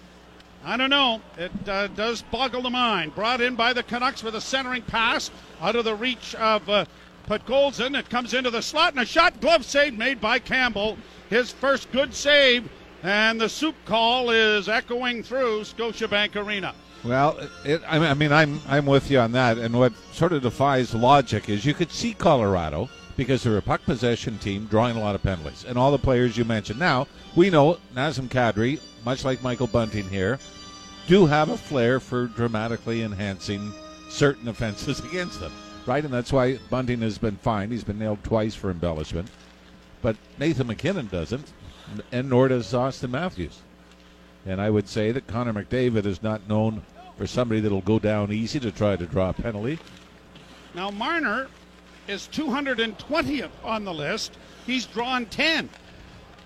I 0.66 0.78
don't 0.78 0.90
know. 0.90 1.22
It 1.38 1.52
uh, 1.70 1.88
does 1.88 2.24
boggle 2.24 2.64
the 2.64 2.70
mind. 2.72 3.14
Brought 3.14 3.40
in 3.40 3.56
by 3.56 3.72
the 3.72 3.84
Canucks 3.84 4.24
with 4.24 4.36
a 4.36 4.42
centering 4.42 4.82
pass 4.82 5.30
out 5.62 5.76
of 5.76 5.86
the 5.86 5.94
reach 5.96 6.34
of 6.36 6.68
uh, 6.68 6.86
Podkolzin. 7.26 7.98
It 7.98 8.10
comes 8.10 8.34
into 8.34 8.50
the 8.50 8.62
slot 8.62 8.94
and 8.94 9.02
a 9.02 9.06
shot 9.06 9.42
glove 9.42 9.66
save 9.66 9.98
made 9.98 10.22
by 10.22 10.40
Campbell. 10.40 10.98
His 11.30 11.52
first 11.52 11.92
good 11.92 12.14
save, 12.14 12.70
and 13.04 13.40
the 13.40 13.50
soup 13.50 13.76
call 13.86 14.30
is 14.30 14.70
echoing 14.70 15.24
through 15.24 15.62
Scotiabank 15.62 16.36
Arena. 16.36 16.74
Well, 17.04 17.38
it, 17.64 17.82
I 17.88 18.14
mean, 18.16 18.32
I'm 18.32 18.60
I'm 18.68 18.86
with 18.86 19.12
you 19.12 19.20
on 19.20 19.32
that. 19.34 19.58
And 19.58 19.78
what 19.78 19.94
sort 20.12 20.34
of 20.34 20.42
defies 20.42 20.94
logic 20.94 21.50
is 21.50 21.66
you 21.66 21.74
could 21.74 21.92
see 21.92 22.14
Colorado 22.14 22.90
because 23.16 23.44
they're 23.44 23.58
a 23.58 23.62
puck 23.62 23.84
possession 23.84 24.38
team 24.40 24.66
drawing 24.66 24.98
a 24.98 25.00
lot 25.00 25.16
of 25.16 25.24
penalties, 25.24 25.66
and 25.68 25.78
all 25.78 25.92
the 25.92 25.98
players 25.98 26.38
you 26.38 26.46
mentioned. 26.46 26.80
Now 26.80 27.08
we 27.36 27.50
know 27.50 27.78
Nazem 27.96 28.28
Kadri, 28.28 28.80
much 29.06 29.24
like 29.24 29.44
Michael 29.44 29.68
Bunting 29.68 30.10
here, 30.10 30.40
do 31.08 31.26
have 31.26 31.50
a 31.50 31.58
flair 31.58 32.00
for 32.00 32.28
dramatically 32.28 33.04
enhancing 33.04 33.74
certain 34.10 34.48
offenses 34.48 35.00
against 35.06 35.40
them, 35.40 35.52
right? 35.86 36.04
And 36.04 36.14
that's 36.14 36.34
why 36.34 36.58
Bunting 36.70 37.02
has 37.02 37.18
been 37.18 37.38
fined. 37.38 37.72
He's 37.72 37.84
been 37.84 38.00
nailed 38.00 38.24
twice 38.24 38.56
for 38.56 38.72
embellishment, 38.72 39.30
but 40.02 40.16
Nathan 40.40 40.68
MacKinnon 40.68 41.08
doesn't, 41.08 41.52
and 42.12 42.30
nor 42.30 42.48
does 42.48 42.72
Auston 42.74 43.12
Matthews. 43.12 43.62
And 44.46 44.62
I 44.62 44.70
would 44.70 44.88
say 44.88 45.12
that 45.12 45.28
Connor 45.28 45.54
McDavid 45.54 46.06
is 46.06 46.22
not 46.22 46.48
known 46.48 46.84
for 47.18 47.26
somebody 47.26 47.62
that'll 47.62 47.82
go 47.82 48.00
down 48.00 48.32
easy 48.32 48.60
to 48.60 48.72
try 48.72 48.96
to 48.96 49.06
draw 49.06 49.30
a 49.30 49.34
penalty. 49.34 49.80
Now 50.74 50.92
Marner 50.92 51.48
is 52.08 52.30
220th 52.32 53.50
on 53.64 53.86
the 53.86 53.94
list. 53.94 54.38
He's 54.66 54.86
drawn 54.86 55.26
10. 55.26 55.70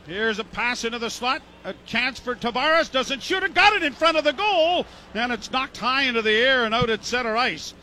Here's 0.05 0.39
a 0.39 0.43
pass 0.43 0.86
into 0.86 1.00
the 1.00 1.10
slot. 1.10 1.41
A 1.65 1.74
chance 1.86 2.19
for 2.19 2.36
Tavares. 2.36 2.91
Doesn't 2.91 3.22
shoot 3.22 3.43
it. 3.43 3.53
Got 3.53 3.74
it 3.74 3.84
in 3.84 3.93
front 3.93 4.17
of 4.17 4.24
the 4.24 4.34
goal. 4.34 4.86
And 5.13 5.31
it's 5.31 5.51
knocked 5.51 5.77
high 5.77 6.03
into 6.03 6.22
the 6.22 6.31
air 6.31 6.65
and 6.65 6.74
out 6.74 6.89
at 6.89 7.03
center 7.03 7.36
ice. 7.36 7.74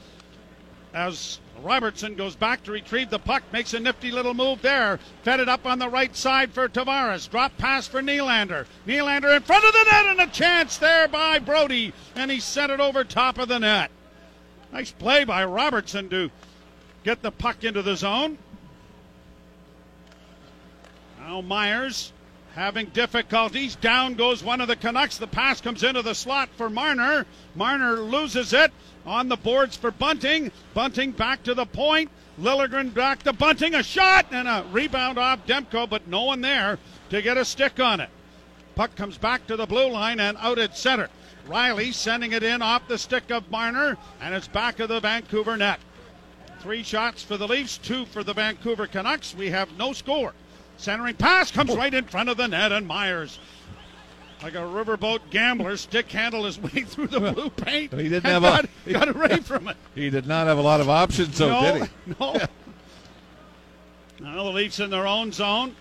As 0.95 1.39
Robertson 1.67 2.15
goes 2.15 2.37
back 2.37 2.63
to 2.63 2.71
retrieve 2.71 3.11
the 3.11 3.19
puck, 3.19 3.43
makes 3.53 3.75
a 3.75 3.81
nifty 3.81 4.13
little 4.13 4.35
move 4.35 4.63
there. 4.63 5.01
Fed 5.25 5.41
it 5.41 5.49
up 5.49 5.67
on 5.67 5.81
the 5.81 5.89
right 5.89 6.15
side 6.15 6.53
for 6.53 6.69
Tavares. 6.69 7.29
Drop 7.29 7.59
pass 7.59 7.89
for 7.89 8.01
Nylander. 8.01 8.67
Nylander 8.87 9.37
in 9.37 9.43
front 9.43 9.65
of 9.65 9.73
the 9.73 9.85
net 9.91 10.07
and 10.07 10.21
a 10.21 10.27
chance 10.29 10.79
there 10.79 11.09
by 11.09 11.41
Brodie. 11.41 11.93
And 12.15 12.31
he 12.31 12.39
sent 12.39 12.71
it 12.71 12.79
over 12.79 13.03
top 13.03 13.39
of 13.39 13.49
the 13.49 13.59
net. 13.59 13.91
Nice 14.73 14.93
play 14.93 15.25
by 15.25 15.45
Robertson 15.45 16.09
to 16.11 16.31
get 17.03 17.23
the 17.23 17.33
puck 17.33 17.65
into 17.65 17.83
the 17.83 17.97
zone. 17.97 18.39
Now 21.19 21.41
Myers 21.41 22.13
having 22.57 22.87
difficulties. 22.87 23.77
Down 23.77 24.15
goes 24.15 24.43
one 24.43 24.63
of 24.63 24.67
the 24.67 24.77
Canucks. 24.77 25.19
The 25.19 25.27
pass 25.27 25.61
comes 25.61 25.83
into 25.83 26.01
the 26.01 26.15
slot 26.15 26.49
for 26.57 26.71
Marner. 26.71 27.27
Marner 27.55 28.01
loses 28.01 28.53
it 28.55 28.73
on 29.05 29.29
the 29.29 29.37
boards 29.37 29.77
for 29.77 29.91
Bunting. 29.91 30.51
Bunting 30.73 31.13
back 31.13 31.43
to 31.45 31.55
the 31.55 31.67
point. 31.67 32.11
Liljegren 32.41 32.93
back 32.93 33.23
to 33.25 33.35
Bunting. 33.35 33.75
A 33.75 33.83
shot 33.83 34.27
and 34.33 34.49
a 34.49 34.65
rebound 34.73 35.19
off 35.19 35.47
Demko, 35.47 35.89
but 35.89 36.09
no 36.09 36.25
one 36.25 36.41
there 36.41 36.79
to 37.11 37.21
get 37.21 37.37
a 37.37 37.45
stick 37.45 37.79
on 37.79 38.01
it. 38.01 38.09
Puck 38.75 38.97
comes 38.97 39.19
back 39.19 39.47
to 39.47 39.57
the 39.57 39.67
blue 39.67 39.91
line 39.91 40.19
and 40.19 40.37
out 40.41 40.59
at 40.59 40.77
center. 40.77 41.09
Riley 41.47 41.93
sending 41.93 42.33
it 42.33 42.43
in 42.43 42.63
off 42.63 42.89
the 42.89 42.99
stick 42.99 43.31
of 43.31 43.51
Marner, 43.51 43.97
and 44.21 44.35
it's 44.35 44.49
back 44.49 44.81
of 44.81 44.89
the 44.89 45.01
Vancouver 45.01 45.57
net. 45.57 45.79
Three 46.61 46.83
shots 46.83 47.23
for 47.23 47.37
the 47.37 47.47
Leafs, 47.47 47.79
two 47.79 48.07
for 48.07 48.25
the 48.25 48.33
Vancouver 48.33 48.87
Canucks. 48.87 49.35
We 49.35 49.51
have 49.51 49.77
no 49.77 49.93
score. 49.93 50.33
Centering 50.77 51.15
pass 51.15 51.51
comes 51.51 51.71
oh. 51.71 51.77
right 51.77 51.93
in 51.93 52.05
front 52.05 52.29
of 52.29 52.37
the 52.37 52.47
net, 52.47 52.73
and 52.73 52.87
Myers, 52.87 53.39
like 54.43 54.55
a 54.55 54.59
riverboat 54.59 55.21
gambler, 55.31 55.77
stick 55.77 56.11
handle 56.11 56.45
his 56.45 56.59
way 56.59 56.83
through 56.87 57.09
the 57.09 57.21
blue 57.21 57.51
paint. 57.51 57.93
He 57.93 58.09
didn't 58.09 58.25
have 58.25 58.43
got, 58.43 58.67
got 58.87 59.09
away 59.09 59.39
from 59.39 59.69
it. 59.69 59.77
He 59.95 60.11
did 60.11 60.27
not 60.27 60.47
have 60.47 60.59
a 60.59 60.63
lot 60.63 60.81
of 60.81 60.91
options, 60.91 61.37
so 61.37 61.49
no, 61.49 61.79
did 61.79 61.83
he? 61.83 62.15
No. 62.21 62.41
now 64.21 64.45
the 64.45 64.51
Leafs 64.51 64.81
in 64.81 64.91
their 64.91 65.07
own 65.07 65.33
zone. 65.33 65.75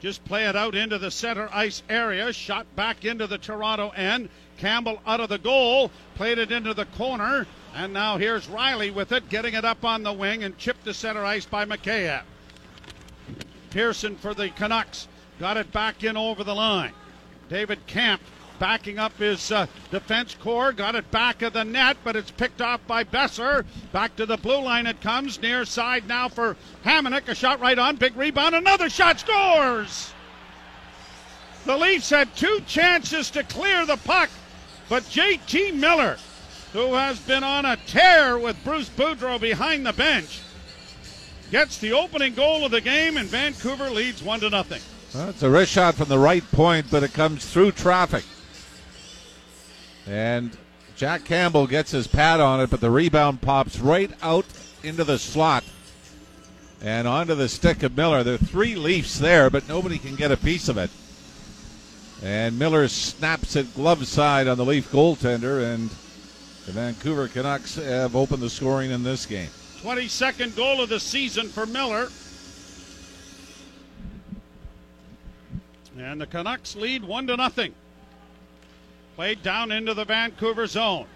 Just 0.00 0.24
play 0.24 0.46
it 0.46 0.56
out 0.56 0.74
into 0.74 0.98
the 0.98 1.10
center 1.12 1.48
ice 1.52 1.82
area. 1.88 2.32
Shot 2.32 2.66
back 2.74 3.04
into 3.04 3.28
the 3.28 3.38
Toronto 3.38 3.90
end. 3.90 4.28
Campbell 4.58 5.00
out 5.06 5.20
of 5.20 5.28
the 5.28 5.38
goal. 5.38 5.92
Played 6.16 6.38
it 6.38 6.50
into 6.50 6.74
the 6.74 6.86
corner. 6.86 7.46
And 7.74 7.92
now 7.92 8.18
here's 8.18 8.48
Rielly 8.48 8.92
with 8.92 9.12
it, 9.12 9.28
getting 9.28 9.54
it 9.54 9.64
up 9.64 9.84
on 9.84 10.02
the 10.02 10.12
wing 10.12 10.42
and 10.42 10.58
chipped 10.58 10.84
to 10.86 10.92
center 10.92 11.24
ice 11.24 11.46
by 11.46 11.64
Mikheyev. 11.64 12.22
Pearson 13.72 14.16
for 14.16 14.34
the 14.34 14.50
Canucks. 14.50 15.08
Got 15.40 15.56
it 15.56 15.72
back 15.72 16.04
in 16.04 16.16
over 16.16 16.44
the 16.44 16.54
line. 16.54 16.92
David 17.48 17.86
Kampf 17.86 18.22
backing 18.58 18.98
up 18.98 19.16
his 19.16 19.50
uh, 19.50 19.66
defense 19.90 20.36
core. 20.40 20.72
Got 20.72 20.94
it 20.94 21.10
back 21.10 21.42
of 21.42 21.54
the 21.54 21.64
net, 21.64 21.96
but 22.04 22.14
it's 22.14 22.30
picked 22.30 22.60
off 22.60 22.86
by 22.86 23.02
Boeser. 23.02 23.64
Back 23.90 24.14
to 24.16 24.26
the 24.26 24.36
blue 24.36 24.62
line 24.62 24.86
it 24.86 25.00
comes. 25.00 25.40
Near 25.40 25.64
side 25.64 26.06
now 26.06 26.28
for 26.28 26.56
Hamonic. 26.84 27.28
A 27.28 27.34
shot 27.34 27.60
right 27.60 27.78
on. 27.78 27.96
Big 27.96 28.16
rebound. 28.16 28.54
Another 28.54 28.88
shot. 28.90 29.18
Scores! 29.18 30.12
The 31.64 31.76
Leafs 31.76 32.10
had 32.10 32.34
two 32.36 32.60
chances 32.66 33.30
to 33.30 33.42
clear 33.44 33.86
the 33.86 33.96
puck, 33.96 34.30
but 34.88 35.04
JT 35.04 35.74
Miller, 35.74 36.18
who 36.72 36.94
has 36.94 37.20
been 37.20 37.44
on 37.44 37.64
a 37.64 37.76
tear 37.86 38.36
with 38.36 38.62
Bruce 38.64 38.88
Boudreau 38.88 39.40
behind 39.40 39.86
the 39.86 39.92
bench, 39.92 40.40
gets 41.52 41.76
the 41.76 41.92
opening 41.92 42.32
goal 42.34 42.64
of 42.64 42.70
the 42.70 42.80
game, 42.80 43.18
and 43.18 43.28
Vancouver 43.28 43.90
leads 43.90 44.22
one 44.22 44.40
to 44.40 44.48
nothing. 44.48 44.80
Well, 45.14 45.28
it's 45.28 45.42
a 45.42 45.50
wrist 45.50 45.70
shot 45.70 45.94
from 45.94 46.08
the 46.08 46.18
right 46.18 46.42
point, 46.50 46.86
but 46.90 47.02
it 47.02 47.12
comes 47.12 47.44
through 47.44 47.72
traffic. 47.72 48.24
And 50.06 50.56
Jack 50.96 51.26
Campbell 51.26 51.66
gets 51.66 51.90
his 51.90 52.06
pad 52.06 52.40
on 52.40 52.60
it, 52.60 52.70
but 52.70 52.80
the 52.80 52.90
rebound 52.90 53.42
pops 53.42 53.78
right 53.78 54.10
out 54.22 54.46
into 54.82 55.04
the 55.04 55.18
slot 55.18 55.62
and 56.80 57.06
onto 57.06 57.34
the 57.34 57.50
stick 57.50 57.82
of 57.82 57.96
Miller. 57.98 58.22
There 58.22 58.34
are 58.34 58.38
three 58.38 58.74
Leafs 58.74 59.18
there, 59.18 59.50
but 59.50 59.68
nobody 59.68 59.98
can 59.98 60.16
get 60.16 60.32
a 60.32 60.38
piece 60.38 60.70
of 60.70 60.78
it. 60.78 60.90
And 62.22 62.58
Miller 62.58 62.88
snaps 62.88 63.56
it 63.56 63.74
glove 63.74 64.06
side 64.06 64.48
on 64.48 64.56
the 64.56 64.64
Leaf 64.64 64.90
goaltender, 64.90 65.74
and 65.74 65.90
the 66.64 66.72
Vancouver 66.72 67.28
Canucks 67.28 67.74
have 67.74 68.16
opened 68.16 68.42
the 68.42 68.48
scoring 68.48 68.90
in 68.90 69.02
this 69.02 69.26
game. 69.26 69.50
22nd 69.82 70.56
goal 70.56 70.80
of 70.80 70.88
the 70.88 71.00
season 71.00 71.48
for 71.48 71.66
Miller. 71.66 72.08
And 75.98 76.20
the 76.20 76.26
Canucks 76.26 76.76
lead 76.76 77.04
one 77.04 77.26
to 77.26 77.36
nothing. 77.36 77.74
Played 79.16 79.42
down 79.42 79.72
into 79.72 79.92
the 79.92 80.04
Vancouver 80.04 80.68
zone. 80.68 81.06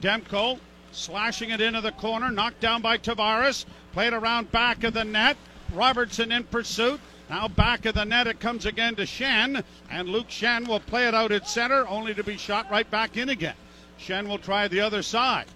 Demko 0.00 0.58
slashing 0.90 1.50
it 1.50 1.60
into 1.60 1.80
the 1.80 1.92
corner, 1.92 2.30
knocked 2.30 2.60
down 2.60 2.82
by 2.82 2.98
Tavares. 2.98 3.64
Played 3.92 4.12
around 4.12 4.50
back 4.50 4.82
of 4.82 4.94
the 4.94 5.04
net. 5.04 5.36
Robertson 5.72 6.32
in 6.32 6.42
pursuit. 6.44 7.00
Now 7.30 7.46
back 7.46 7.86
of 7.86 7.94
the 7.94 8.04
net 8.04 8.26
it 8.26 8.40
comes 8.40 8.66
again 8.66 8.96
to 8.96 9.02
Schenn, 9.02 9.62
and 9.90 10.08
Luke 10.08 10.28
Schenn 10.28 10.66
will 10.66 10.80
play 10.80 11.06
it 11.06 11.14
out 11.14 11.30
at 11.30 11.48
center, 11.48 11.86
only 11.86 12.14
to 12.14 12.24
be 12.24 12.36
shot 12.36 12.70
right 12.70 12.90
back 12.90 13.16
in 13.16 13.28
again. 13.28 13.54
Schenn 14.00 14.26
will 14.26 14.38
try 14.38 14.66
the 14.66 14.80
other 14.80 15.02
side. 15.02 15.46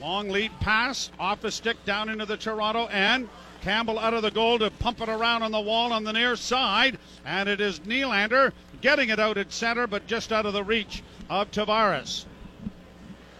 Long 0.00 0.28
lead 0.28 0.52
pass 0.60 1.10
off 1.18 1.42
a 1.44 1.50
stick 1.50 1.84
down 1.84 2.08
into 2.08 2.24
the 2.24 2.36
Toronto 2.36 2.86
end. 2.86 3.28
Campbell 3.60 3.98
out 3.98 4.14
of 4.14 4.22
the 4.22 4.30
goal 4.30 4.58
to 4.60 4.70
pump 4.70 5.00
it 5.00 5.08
around 5.08 5.42
on 5.42 5.50
the 5.50 5.60
wall 5.60 5.92
on 5.92 6.04
the 6.04 6.12
near 6.12 6.36
side. 6.36 6.98
And 7.24 7.48
it 7.48 7.60
is 7.60 7.80
Nylander 7.80 8.52
getting 8.80 9.08
it 9.08 9.18
out 9.18 9.38
at 9.38 9.52
center, 9.52 9.86
but 9.86 10.06
just 10.06 10.32
out 10.32 10.46
of 10.46 10.52
the 10.52 10.62
reach 10.62 11.02
of 11.28 11.50
Tavares. 11.50 12.26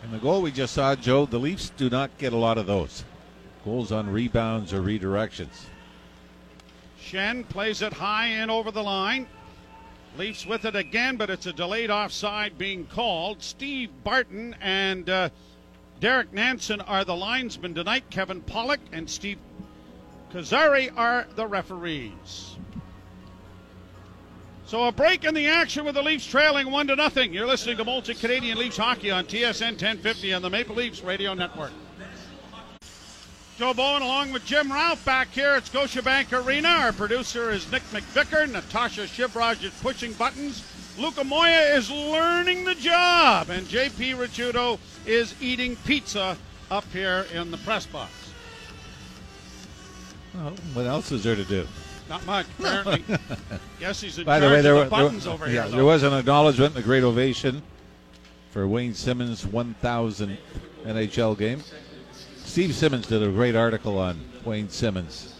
And 0.02 0.12
the 0.12 0.18
goal 0.18 0.42
we 0.42 0.50
just 0.50 0.74
saw, 0.74 0.96
Joe, 0.96 1.26
the 1.26 1.38
Leafs 1.38 1.70
do 1.76 1.88
not 1.88 2.16
get 2.18 2.32
a 2.32 2.36
lot 2.36 2.58
of 2.58 2.66
those. 2.66 3.04
Goals 3.64 3.92
on 3.92 4.10
rebounds 4.10 4.72
or 4.72 4.80
redirections. 4.80 5.66
Schenn 7.00 7.48
plays 7.48 7.82
it 7.82 7.92
high 7.92 8.26
in 8.26 8.50
over 8.50 8.70
the 8.70 8.82
line. 8.82 9.28
Leafs 10.16 10.46
with 10.46 10.64
it 10.64 10.74
again, 10.74 11.16
but 11.16 11.30
it's 11.30 11.46
a 11.46 11.52
delayed 11.52 11.90
offside 11.90 12.58
being 12.58 12.86
called. 12.86 13.42
Steve 13.42 13.90
Barton 14.02 14.56
and 14.60 15.08
uh, 15.08 15.28
Derek 16.00 16.32
Nansen 16.32 16.80
are 16.80 17.04
the 17.04 17.16
linesmen 17.16 17.74
tonight. 17.74 18.04
Kevin 18.10 18.40
Pollock 18.40 18.80
and 18.92 19.10
Steve 19.10 19.38
Kozari 20.32 20.92
are 20.96 21.26
the 21.34 21.46
referees. 21.46 22.56
So 24.66 24.84
a 24.84 24.92
break 24.92 25.24
in 25.24 25.34
the 25.34 25.46
action 25.46 25.84
with 25.84 25.94
the 25.94 26.02
Leafs 26.02 26.26
trailing 26.26 26.70
one 26.70 26.86
to 26.88 26.94
nothing. 26.96 27.32
You're 27.32 27.46
listening 27.46 27.78
to 27.78 27.84
Molson 27.84 28.20
Canadian 28.20 28.58
Leafs 28.58 28.76
hockey 28.76 29.10
on 29.10 29.24
TSN 29.24 29.72
1050 29.72 30.34
on 30.34 30.42
the 30.42 30.50
Maple 30.50 30.76
Leafs 30.76 31.02
Radio 31.02 31.34
Network. 31.34 31.72
Joe 33.56 33.74
Bowen 33.74 34.02
along 34.02 34.32
with 34.32 34.44
Jim 34.44 34.70
Ralph 34.70 35.04
back 35.04 35.32
here 35.32 35.48
at 35.48 35.64
Scotiabank 35.64 36.46
Arena. 36.46 36.68
Our 36.68 36.92
producer 36.92 37.50
is 37.50 37.72
Nick 37.72 37.82
McVicker. 37.84 38.48
Natasha 38.48 39.04
Shivraj 39.04 39.64
is 39.64 39.72
pushing 39.80 40.12
buttons. 40.12 40.62
Luca 40.98 41.22
Moya 41.22 41.76
is 41.76 41.90
learning 41.90 42.64
the 42.64 42.74
job. 42.74 43.50
And 43.50 43.66
JP 43.66 44.16
Ricciuto 44.16 44.78
is 45.06 45.34
eating 45.40 45.76
pizza 45.84 46.36
up 46.70 46.84
here 46.92 47.26
in 47.32 47.50
the 47.50 47.56
press 47.58 47.86
box. 47.86 48.12
Well, 50.34 50.52
what 50.74 50.86
else 50.86 51.12
is 51.12 51.24
there 51.24 51.36
to 51.36 51.44
do? 51.44 51.66
Not 52.08 52.24
much, 52.26 52.46
apparently. 52.58 53.04
Guess 53.80 54.00
he's 54.00 54.18
in 54.18 54.24
By 54.24 54.40
the 54.40 54.46
way, 54.48 54.60
there, 54.60 54.74
of 54.74 54.84
were, 54.84 54.90
buttons 54.90 55.24
there, 55.24 55.32
over 55.32 55.46
yeah, 55.46 55.64
here. 55.64 55.76
there 55.76 55.84
was 55.84 56.02
an 56.02 56.12
acknowledgement, 56.14 56.76
a 56.76 56.82
great 56.82 57.04
ovation 57.04 57.62
for 58.50 58.66
Wayne 58.66 58.94
Simmonds' 58.94 59.44
1,000th 59.44 60.36
NHL 60.84 61.38
game. 61.38 61.62
Steve 62.44 62.74
Simmons 62.74 63.06
did 63.06 63.22
a 63.22 63.28
great 63.28 63.54
article 63.54 63.98
on 63.98 64.18
Wayne 64.44 64.68
Simmonds 64.70 65.34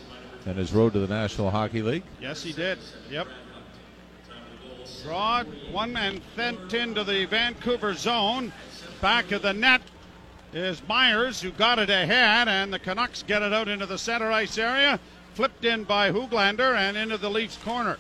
and 0.47 0.59
his 0.59 0.73
road 0.73 0.93
to 0.93 0.99
the 0.99 1.09
National 1.09 1.51
Hockey 1.51 1.83
League. 1.83 2.03
Yes, 2.21 2.43
he 2.43 2.53
did. 2.53 2.79
Yep. 3.11 3.29
Draw 5.03 5.45
one 5.71 5.97
and 5.97 6.21
sent 6.35 6.75
into 6.75 7.05
the 7.05 7.25
Vancouver 7.27 7.95
zone. 7.95 8.53
Back 9.01 9.33
of 9.33 9.43
the 9.43 9.53
net 9.53 9.83
is 10.53 10.83
Myers, 10.89 11.41
who 11.41 11.51
got 11.51 11.79
it 11.79 11.91
ahead, 11.91 12.49
and 12.49 12.73
the 12.73 12.79
Canucks 12.79 13.23
get 13.23 13.43
it 13.43 13.53
out 13.53 13.69
into 13.69 13.87
the 13.87 13.99
center 13.99 14.31
ice 14.31 14.59
area. 14.59 14.99
Flipped 15.35 15.65
in 15.65 15.85
by 15.85 16.11
Hoglander 16.11 16.75
and 16.75 16.97
into 16.97 17.17
the 17.17 17.31
Leafs 17.31 17.57
corner. 17.59 17.97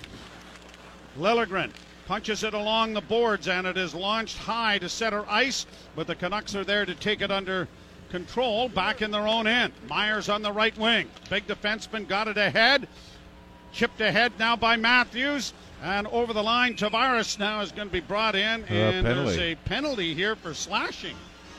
Liljegren 1.18 1.72
punches 2.06 2.42
it 2.42 2.54
along 2.54 2.94
the 2.94 3.00
boards, 3.02 3.48
and 3.48 3.66
it 3.66 3.76
is 3.76 3.94
launched 3.94 4.38
high 4.38 4.78
to 4.78 4.88
center 4.88 5.24
ice, 5.28 5.66
but 5.94 6.06
the 6.06 6.14
Canucks 6.14 6.54
are 6.54 6.64
there 6.64 6.86
to 6.86 6.94
take 6.94 7.20
it 7.20 7.30
under 7.30 7.68
control 8.10 8.68
back 8.70 9.02
in 9.02 9.10
their 9.10 9.28
own 9.28 9.46
end. 9.46 9.72
Myers 9.88 10.28
on 10.28 10.42
the 10.42 10.52
right 10.52 10.76
wing. 10.78 11.08
Big 11.28 11.46
defenseman 11.46 12.08
got 12.08 12.26
it 12.28 12.38
ahead. 12.38 12.88
Chipped 13.72 14.00
ahead 14.00 14.32
now 14.38 14.56
by 14.56 14.76
Matthews. 14.76 15.52
And 15.82 16.06
over 16.08 16.32
the 16.32 16.42
line, 16.42 16.74
Tavares 16.74 17.38
now 17.38 17.60
is 17.60 17.70
going 17.72 17.88
to 17.88 17.92
be 17.92 18.00
brought 18.00 18.34
in. 18.34 18.64
and 18.64 19.06
there's 19.06 19.38
a 19.38 19.54
penalty 19.64 20.14
here 20.14 20.34
for 20.34 20.54
slashing. 20.54 21.16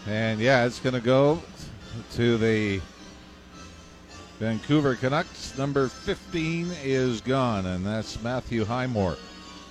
And 0.08 0.40
yeah, 0.40 0.66
it's 0.66 0.80
going 0.80 0.96
to 0.96 1.02
go 1.02 1.42
to 2.14 2.38
the 2.38 2.82
Vancouver 4.40 4.96
Canucks. 4.96 5.58
Number 5.58 5.88
15 5.88 6.72
is 6.84 7.22
gone, 7.22 7.66
and 7.66 7.86
that's 7.86 8.22
Matthew 8.22 8.66
Highmore. 8.66 9.18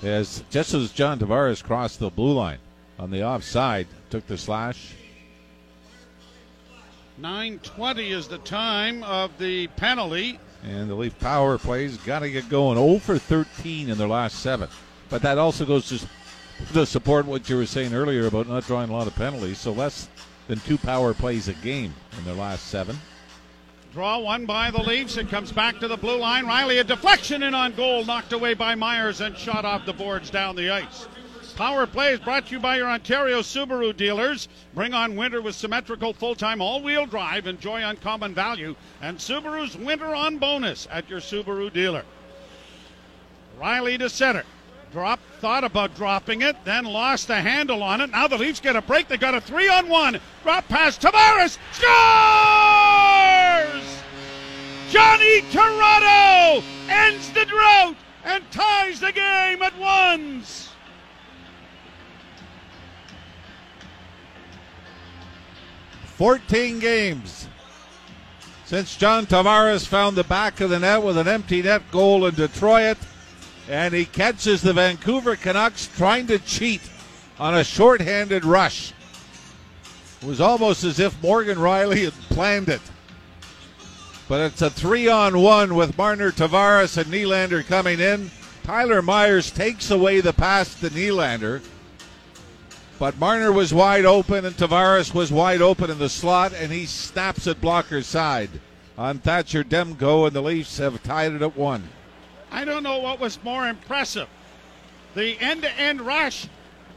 As 0.03 0.45
just 0.51 0.75
as 0.75 0.93
John 0.93 1.19
Tavares 1.19 1.63
crossed 1.63 1.99
the 1.99 2.11
blue 2.11 2.33
line 2.33 2.59
on 2.99 3.11
the 3.11 3.25
offside, 3.25 3.87
took 4.11 4.27
the 4.27 4.39
slash. 4.39 4.95
9.20 7.21 8.11
is 8.13 8.29
the 8.29 8.39
time 8.39 9.03
of 9.03 9.37
the 9.39 9.67
penalty. 9.69 10.39
And 10.65 10.91
the 10.91 10.95
Leaf 10.95 11.19
power 11.19 11.59
plays 11.59 11.97
got 11.99 12.21
to 12.21 12.31
get 12.31 12.49
going. 12.49 12.77
0 12.77 12.99
for 12.99 13.19
13 13.19 13.89
in 13.89 13.99
their 13.99 14.09
last 14.09 14.41
seven. 14.41 14.69
But 15.09 15.23
that 15.23 15.39
also 15.39 15.65
goes 15.65 15.89
to, 15.89 16.07
to 16.75 16.85
support 16.85 17.27
what 17.27 17.49
you 17.49 17.57
were 17.57 17.67
saying 17.67 17.95
earlier 17.95 18.27
about 18.27 18.49
not 18.49 18.67
drawing 18.67 18.91
a 18.91 18.93
lot 18.93 19.07
of 19.07 19.15
penalties. 19.15 19.59
So 19.59 19.73
less 19.73 20.09
than 20.49 20.61
two 20.61 20.79
power 20.79 21.15
plays 21.15 21.49
a 21.49 21.55
game 21.55 21.95
in 22.19 22.25
their 22.25 22.35
last 22.35 22.67
seven. 22.69 22.99
Draw 23.93 24.19
one 24.19 24.45
by 24.45 24.71
the 24.71 24.83
Leafs. 24.83 25.17
It 25.17 25.29
comes 25.29 25.51
back 25.51 25.79
to 25.81 25.89
the 25.89 25.97
blue 25.97 26.19
line. 26.19 26.45
Rielly, 26.45 26.81
a 26.81 26.85
deflection 26.85 27.43
in 27.43 27.55
on 27.55 27.75
goal, 27.75 28.05
knocked 28.05 28.33
away 28.33 28.55
by 28.55 28.75
Myers 28.75 29.21
and 29.21 29.37
shot 29.37 29.65
off 29.65 29.87
the 29.87 29.93
boards 29.95 30.29
down 30.29 30.57
the 30.57 30.71
ice. 30.71 31.09
Power 31.59 31.87
play 31.89 32.13
is 32.13 32.21
brought 32.21 32.47
to 32.47 32.53
you 32.53 32.61
by 32.61 32.77
your 32.77 32.87
Ontario 32.87 33.41
Subaru 33.41 33.97
dealers. 33.97 34.47
Bring 34.75 34.95
on 34.95 35.17
winter 35.17 35.43
with 35.43 35.57
symmetrical 35.57 36.13
full 36.13 36.37
time 36.37 36.63
all 36.63 36.81
wheel 36.81 37.05
drive. 37.05 37.49
Enjoy 37.49 37.83
uncommon 37.83 38.33
value 38.33 38.77
and 39.03 39.19
Subaru's 39.19 39.77
winter 39.77 40.15
on 40.15 40.39
bonus 40.39 40.87
at 40.89 41.11
your 41.11 41.19
Subaru 41.19 41.73
dealer. 41.73 42.05
Rielly 43.61 43.99
to 43.99 44.09
center. 44.09 44.45
Drop, 44.93 45.19
thought 45.41 45.65
about 45.65 45.97
dropping 45.97 46.43
it, 46.43 46.55
then 46.65 46.85
lost 46.85 47.27
the 47.27 47.41
handle 47.41 47.83
on 47.83 48.03
it. 48.03 48.11
Now 48.11 48.29
the 48.29 48.39
Leafs 48.39 48.61
get 48.61 48.77
a 48.77 48.81
break. 48.81 49.09
They 49.09 49.17
got 49.17 49.35
a 49.35 49.41
three 49.41 49.69
on 49.69 49.89
one. 49.89 50.21
Drop 50.45 50.69
pass. 50.69 50.97
Tavares 50.97 51.59
scores! 51.73 51.89
Johnny 54.91 55.41
Torado 55.51 56.63
ends 56.89 57.33
the 57.33 57.45
drought 57.47 57.97
and 58.25 58.49
ties 58.53 59.01
the 59.01 59.11
game 59.11 59.61
at 59.61 59.77
ones. 59.77 60.68
Fourteen 66.19 66.81
games 66.81 67.47
since 68.67 68.97
John 68.97 69.25
Tavares 69.25 69.87
found 69.87 70.17
the 70.17 70.25
back 70.25 70.61
of 70.61 70.69
the 70.69 70.81
net 70.81 71.01
with 71.01 71.17
an 71.17 71.29
empty 71.29 71.63
net 71.63 71.83
goal 71.93 72.27
in 72.27 72.35
Detroit 72.35 72.99
and 73.69 73.95
he 73.95 74.05
catches 74.05 74.61
the 74.61 74.73
Vancouver 74.73 75.37
Canucks 75.37 75.89
trying 75.97 76.27
to 76.27 76.41
cheat 76.41 76.81
on 77.39 77.55
a 77.55 77.63
shorthanded 77.63 78.45
rush. 78.45 78.93
It 80.21 80.27
was 80.27 80.41
almost 80.41 80.83
as 80.83 80.99
if 80.99 81.23
Morgan 81.23 81.59
Rielly 81.59 82.07
had 82.07 82.15
planned 82.31 82.69
it. 82.69 82.83
But 84.29 84.41
it's 84.41 84.61
a 84.61 84.71
three 84.71 85.07
on 85.07 85.41
one 85.41 85.77
with 85.77 85.97
Marner 85.97 86.33
Tavares 86.33 86.99
and 86.99 87.13
Nylander 87.13 87.65
coming 87.65 88.01
in. 88.01 88.33
Tyler 88.65 89.03
Myers 89.03 89.53
takes 89.53 89.89
away 89.93 90.21
the 90.21 90.33
pass 90.33 90.75
to 90.81 90.91
Nylander. 90.91 91.63
But 92.99 93.19
Marner 93.19 93.53
was 93.53 93.73
wide 93.73 94.05
open 94.05 94.45
and 94.45 94.57
Tavares 94.57 95.15
was 95.15 95.31
wide 95.31 95.63
open 95.63 95.91
in 95.91 95.99
the 95.99 96.09
slot, 96.09 96.53
and 96.53 96.73
he 96.73 96.87
snaps 96.87 97.47
at 97.47 97.61
blocker's 97.61 98.07
side 98.07 98.51
on 98.97 99.19
Thatcher 99.19 99.63
Demko, 99.63 100.27
and 100.27 100.35
the 100.35 100.43
Leafs 100.43 100.79
have 100.79 101.03
tied 101.03 101.33
it 101.33 101.43
at 101.43 101.57
one. 101.57 101.89
I 102.51 102.65
don't 102.65 102.83
know 102.83 102.99
what 102.99 103.21
was 103.21 103.39
more 103.45 103.69
impressive 103.69 104.29
the 105.15 105.41
end 105.41 105.63
to 105.63 105.73
end 105.73 106.01
rush 106.01 106.47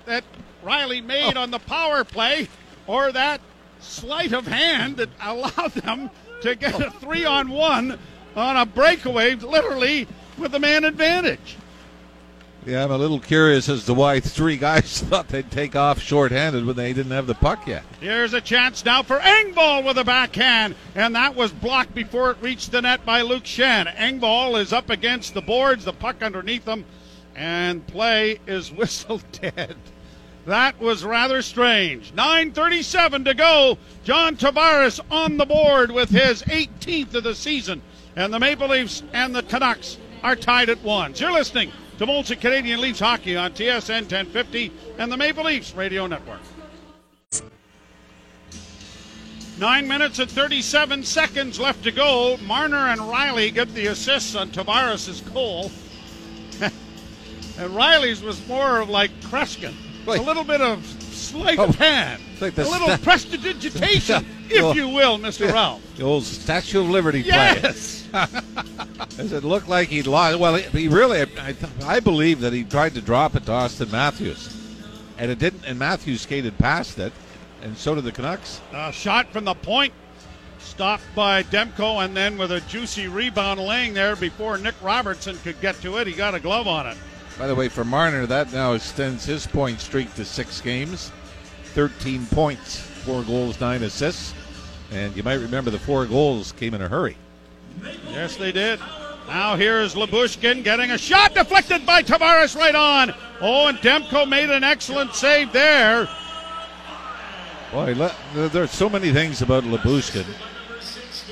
that 0.05 0.23
Rielly 0.63 1.03
made 1.03 1.37
oh. 1.37 1.41
on 1.41 1.51
the 1.51 1.59
power 1.59 2.03
play 2.03 2.47
or 2.87 3.11
that 3.11 3.41
sleight 3.79 4.31
of 4.31 4.47
hand 4.47 4.97
that 4.97 5.09
allowed 5.21 5.73
them 5.73 6.09
to 6.41 6.55
get 6.55 6.79
a 6.79 6.91
three 6.91 7.25
on 7.25 7.49
one 7.49 7.97
on 8.35 8.57
a 8.57 8.65
breakaway, 8.65 9.35
literally 9.35 10.07
with 10.37 10.51
the 10.51 10.59
man 10.59 10.85
advantage. 10.85 11.57
Yeah, 12.63 12.83
I'm 12.83 12.91
a 12.91 12.97
little 12.97 13.19
curious 13.19 13.67
as 13.69 13.85
to 13.85 13.93
why 13.95 14.19
three 14.19 14.55
guys 14.55 15.01
thought 15.09 15.27
they'd 15.29 15.49
take 15.49 15.75
off 15.75 15.99
shorthanded 15.99 16.63
when 16.63 16.75
they 16.75 16.93
didn't 16.93 17.11
have 17.11 17.25
the 17.25 17.33
puck 17.33 17.65
yet. 17.65 17.83
Here's 17.99 18.35
a 18.35 18.41
chance 18.41 18.85
now 18.85 19.01
for 19.01 19.17
Engvall 19.17 19.83
with 19.83 19.97
a 19.97 20.03
backhand, 20.03 20.75
and 20.93 21.15
that 21.15 21.35
was 21.35 21.51
blocked 21.51 21.95
before 21.95 22.31
it 22.31 22.37
reached 22.39 22.71
the 22.71 22.83
net 22.83 23.03
by 23.03 23.21
Luke 23.21 23.45
Schenn. 23.45 23.91
Engvall 23.95 24.61
is 24.61 24.71
up 24.71 24.91
against 24.91 25.33
the 25.33 25.41
boards, 25.41 25.85
the 25.85 25.93
puck 25.93 26.21
underneath 26.21 26.67
him, 26.67 26.85
and 27.35 27.85
play 27.87 28.39
is 28.45 28.71
whistled 28.71 29.23
dead. 29.31 29.75
That 30.45 30.79
was 30.79 31.03
rather 31.03 31.41
strange. 31.41 32.13
9.37 32.13 33.25
to 33.25 33.33
go. 33.33 33.77
John 34.03 34.35
Tavares 34.35 34.99
on 35.09 35.37
the 35.37 35.45
board 35.45 35.91
with 35.91 36.09
his 36.09 36.43
18th 36.43 37.13
of 37.15 37.23
the 37.23 37.35
season. 37.35 37.81
And 38.15 38.33
the 38.33 38.39
Maple 38.39 38.67
Leafs 38.67 39.03
and 39.13 39.35
the 39.35 39.43
Canucks 39.43 39.97
are 40.23 40.35
tied 40.35 40.69
at 40.69 40.81
one. 40.81 41.13
You're 41.15 41.31
listening 41.31 41.71
to 42.01 42.07
Molson 42.07 42.41
Canadian 42.41 42.81
Leafs 42.81 42.99
Hockey 42.99 43.35
on 43.35 43.51
TSN 43.51 44.09
1050 44.09 44.71
and 44.97 45.11
the 45.11 45.17
Maple 45.17 45.43
Leafs 45.43 45.75
Radio 45.75 46.07
Network. 46.07 46.39
Nine 49.59 49.87
minutes 49.87 50.17
and 50.17 50.27
37 50.27 51.03
seconds 51.03 51.59
left 51.59 51.83
to 51.83 51.91
go. 51.91 52.37
Marner 52.37 52.87
and 52.87 53.01
Rielly 53.01 53.53
get 53.53 53.71
the 53.75 53.85
assists 53.85 54.33
on 54.33 54.49
Tavares' 54.49 55.21
goal. 55.31 55.69
and 56.61 57.71
Rielly's 57.71 58.23
was 58.23 58.47
more 58.47 58.79
of 58.79 58.89
like 58.89 59.11
Kreskin. 59.21 59.75
a 60.07 60.19
little 60.23 60.43
bit 60.43 60.61
of 60.61 60.83
sleight 61.21 61.59
of 61.59 61.69
oh, 61.69 61.83
hand. 61.83 62.21
Like 62.39 62.57
a 62.57 62.63
little 62.63 62.87
sta- 62.89 63.03
prestidigitation, 63.03 64.25
if 64.49 64.75
you 64.75 64.89
will, 64.89 65.17
Mr. 65.17 65.45
Yeah, 65.45 65.53
Ralph. 65.53 65.95
The 65.95 66.03
old 66.03 66.23
Statue 66.23 66.81
of 66.81 66.89
Liberty 66.89 67.21
yes. 67.21 68.07
play. 68.07 68.27
Does 69.17 69.31
it 69.31 69.43
look 69.43 69.67
like 69.67 69.87
he 69.87 70.03
lost? 70.03 70.39
Well, 70.39 70.55
he 70.55 70.87
really, 70.87 71.21
I, 71.21 71.55
I 71.83 71.99
believe 71.99 72.41
that 72.41 72.53
he 72.53 72.63
tried 72.63 72.93
to 72.95 73.01
drop 73.01 73.35
it 73.35 73.45
to 73.45 73.51
Auston 73.51 73.91
Matthews. 73.91 74.57
And 75.17 75.29
it 75.29 75.39
didn't, 75.39 75.65
and 75.65 75.77
Matthews 75.77 76.21
skated 76.21 76.57
past 76.57 76.97
it, 76.97 77.13
and 77.61 77.77
so 77.77 77.93
did 77.95 78.03
the 78.03 78.11
Canucks. 78.11 78.59
A 78.73 78.91
shot 78.91 79.31
from 79.31 79.45
the 79.45 79.53
point, 79.53 79.93
stopped 80.59 81.03
by 81.15 81.43
Demko, 81.43 82.03
and 82.03 82.17
then 82.17 82.37
with 82.37 82.51
a 82.51 82.61
juicy 82.61 83.07
rebound 83.07 83.59
laying 83.59 83.93
there 83.93 84.15
before 84.15 84.57
Nick 84.57 84.75
Robertson 84.81 85.37
could 85.37 85.59
get 85.61 85.75
to 85.81 85.97
it, 85.97 86.07
he 86.07 86.13
got 86.13 86.33
a 86.33 86.39
glove 86.39 86.67
on 86.67 86.87
it. 86.87 86.97
By 87.37 87.47
the 87.47 87.55
way, 87.55 87.69
for 87.69 87.83
Marner, 87.83 88.25
that 88.25 88.53
now 88.53 88.73
extends 88.73 89.25
his 89.25 89.47
point 89.47 89.79
streak 89.79 90.13
to 90.15 90.25
six 90.25 90.61
games. 90.61 91.11
13 91.73 92.25
points, 92.27 92.79
four 92.79 93.23
goals, 93.23 93.59
nine 93.59 93.83
assists. 93.83 94.33
And 94.91 95.15
you 95.15 95.23
might 95.23 95.39
remember 95.39 95.71
the 95.71 95.79
four 95.79 96.05
goals 96.05 96.51
came 96.51 96.73
in 96.73 96.81
a 96.81 96.87
hurry. 96.89 97.15
Yes, 98.09 98.35
they 98.35 98.51
did. 98.51 98.79
Now 99.27 99.55
here's 99.55 99.95
Lyubushkin 99.95 100.63
getting 100.63 100.91
a 100.91 100.97
shot 100.97 101.33
deflected 101.33 101.85
by 101.85 102.03
Tavares 102.03 102.55
right 102.55 102.75
on. 102.75 103.13
Oh, 103.39 103.67
and 103.67 103.77
Demko 103.77 104.27
made 104.27 104.49
an 104.49 104.63
excellent 104.63 105.15
save 105.15 105.53
there. 105.53 106.09
Boy, 107.71 107.93
there's 108.33 108.71
so 108.71 108.89
many 108.89 109.13
things 109.13 109.41
about 109.41 109.63
Lyubushkin 109.63 110.25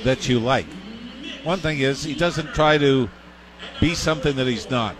that 0.05 0.29
you 0.29 0.39
like. 0.39 0.67
One 1.43 1.59
thing 1.59 1.79
is 1.79 2.03
he 2.03 2.15
doesn't 2.15 2.53
try 2.53 2.77
to 2.77 3.09
be 3.81 3.93
something 3.93 4.37
that 4.37 4.47
he's 4.47 4.69
not. 4.69 4.95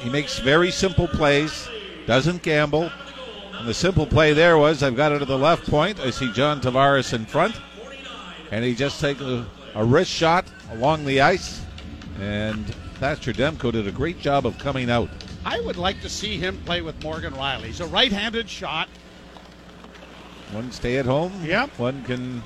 He 0.00 0.10
makes 0.10 0.38
very 0.38 0.70
simple 0.70 1.08
plays, 1.08 1.68
doesn't 2.06 2.42
gamble, 2.42 2.90
and 3.58 3.68
the 3.68 3.74
simple 3.74 4.06
play 4.06 4.32
there 4.32 4.58
was 4.58 4.82
I've 4.82 4.96
got 4.96 5.12
it 5.12 5.20
to 5.20 5.24
the 5.24 5.38
left 5.38 5.68
point. 5.70 6.00
I 6.00 6.10
see 6.10 6.32
John 6.32 6.60
Tavares 6.60 7.12
in 7.12 7.24
front. 7.24 7.54
And 8.50 8.64
he 8.64 8.74
just 8.74 9.00
takes 9.00 9.20
a, 9.20 9.46
a 9.74 9.84
wrist 9.84 10.10
shot 10.10 10.46
along 10.72 11.04
the 11.04 11.20
ice. 11.20 11.62
And 12.20 12.66
Thatcher 13.00 13.32
Demko 13.32 13.72
did 13.72 13.88
a 13.88 13.92
great 13.92 14.20
job 14.20 14.46
of 14.46 14.58
coming 14.58 14.90
out. 14.90 15.08
I 15.44 15.60
would 15.60 15.76
like 15.76 16.00
to 16.02 16.08
see 16.08 16.36
him 16.36 16.56
play 16.64 16.80
with 16.80 17.02
Morgan 17.02 17.32
Rielly. 17.34 17.64
He's 17.64 17.80
a 17.80 17.86
right 17.86 18.12
handed 18.12 18.48
shot. 18.48 18.88
One 20.52 20.70
stay 20.72 20.98
at 20.98 21.06
home. 21.06 21.32
Yep. 21.44 21.78
One 21.78 22.04
can 22.04 22.42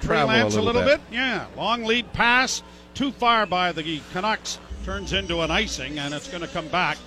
travel 0.00 0.34
a 0.34 0.44
little, 0.44 0.60
a 0.60 0.64
little 0.64 0.82
bit. 0.82 1.00
bit. 1.10 1.14
Yeah. 1.14 1.46
Long 1.56 1.84
lead 1.84 2.12
pass. 2.12 2.62
Too 2.94 3.12
far 3.12 3.46
by 3.46 3.72
the 3.72 4.00
Canucks. 4.12 4.58
Turns 4.84 5.14
into 5.14 5.40
an 5.40 5.50
icing, 5.50 5.98
and 5.98 6.12
it's 6.12 6.28
going 6.28 6.42
to 6.42 6.48
come 6.48 6.68
back 6.68 6.98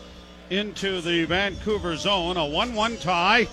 into 0.50 1.00
the 1.00 1.26
Vancouver 1.26 1.96
zone. 1.96 2.36
A 2.36 2.44
1 2.44 2.74
1 2.74 2.98
tie. 2.98 3.48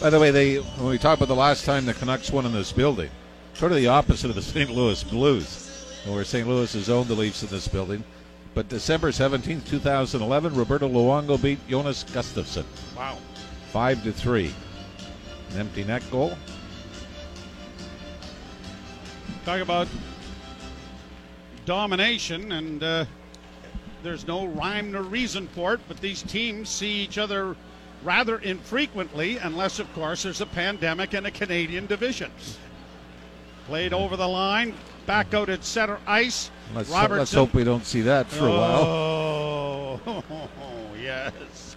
By 0.00 0.10
the 0.10 0.20
way, 0.20 0.30
they 0.30 0.56
when 0.56 0.90
we 0.90 0.98
talked 0.98 1.20
about 1.20 1.26
the 1.26 1.34
last 1.34 1.64
time 1.64 1.84
the 1.84 1.94
Canucks 1.94 2.30
won 2.30 2.46
in 2.46 2.52
this 2.52 2.70
building, 2.70 3.10
sort 3.54 3.72
of 3.72 3.78
the 3.78 3.88
opposite 3.88 4.30
of 4.30 4.36
the 4.36 4.42
St. 4.54 4.70
Louis 4.70 5.02
Blues, 5.02 6.00
where 6.06 6.22
St. 6.22 6.46
Louis 6.46 6.72
has 6.74 6.88
owned 6.88 7.08
the 7.08 7.14
Leafs 7.14 7.42
in 7.42 7.48
this 7.48 7.66
building. 7.66 8.04
But 8.54 8.68
December 8.68 9.10
17, 9.10 9.62
2011, 9.62 10.54
Roberto 10.54 10.88
Luongo 10.88 11.42
beat 11.42 11.58
Jonas 11.68 12.04
Gustavsson. 12.04 12.64
Wow. 12.96 13.18
5 13.72 14.04
to 14.04 14.12
3. 14.12 14.54
An 15.50 15.58
empty 15.58 15.82
net 15.82 16.02
goal. 16.10 16.36
Talk 19.44 19.60
about 19.60 19.88
domination 21.68 22.50
and 22.52 22.82
uh, 22.82 23.04
there's 24.02 24.26
no 24.26 24.46
rhyme 24.46 24.90
nor 24.90 25.02
reason 25.02 25.46
for 25.48 25.74
it, 25.74 25.80
but 25.86 26.00
these 26.00 26.22
teams 26.22 26.66
see 26.70 26.90
each 26.90 27.18
other 27.18 27.54
rather 28.02 28.38
infrequently, 28.38 29.36
unless, 29.36 29.78
of 29.78 29.92
course, 29.92 30.22
there's 30.22 30.40
a 30.40 30.46
pandemic 30.46 31.12
in 31.12 31.26
a 31.26 31.30
Canadian 31.30 31.84
division. 31.86 32.30
Played 33.66 33.92
over 33.92 34.16
the 34.16 34.26
line, 34.26 34.72
back 35.04 35.34
out 35.34 35.50
at 35.50 35.62
center 35.62 35.98
ice. 36.06 36.50
Let's, 36.74 36.90
let's 36.90 37.34
hope 37.34 37.52
we 37.52 37.64
don't 37.64 37.84
see 37.84 38.00
that 38.00 38.28
for 38.28 38.46
oh, 38.46 38.52
a 38.52 40.00
while. 40.06 40.22
Oh, 40.22 40.48
yes. 41.02 41.76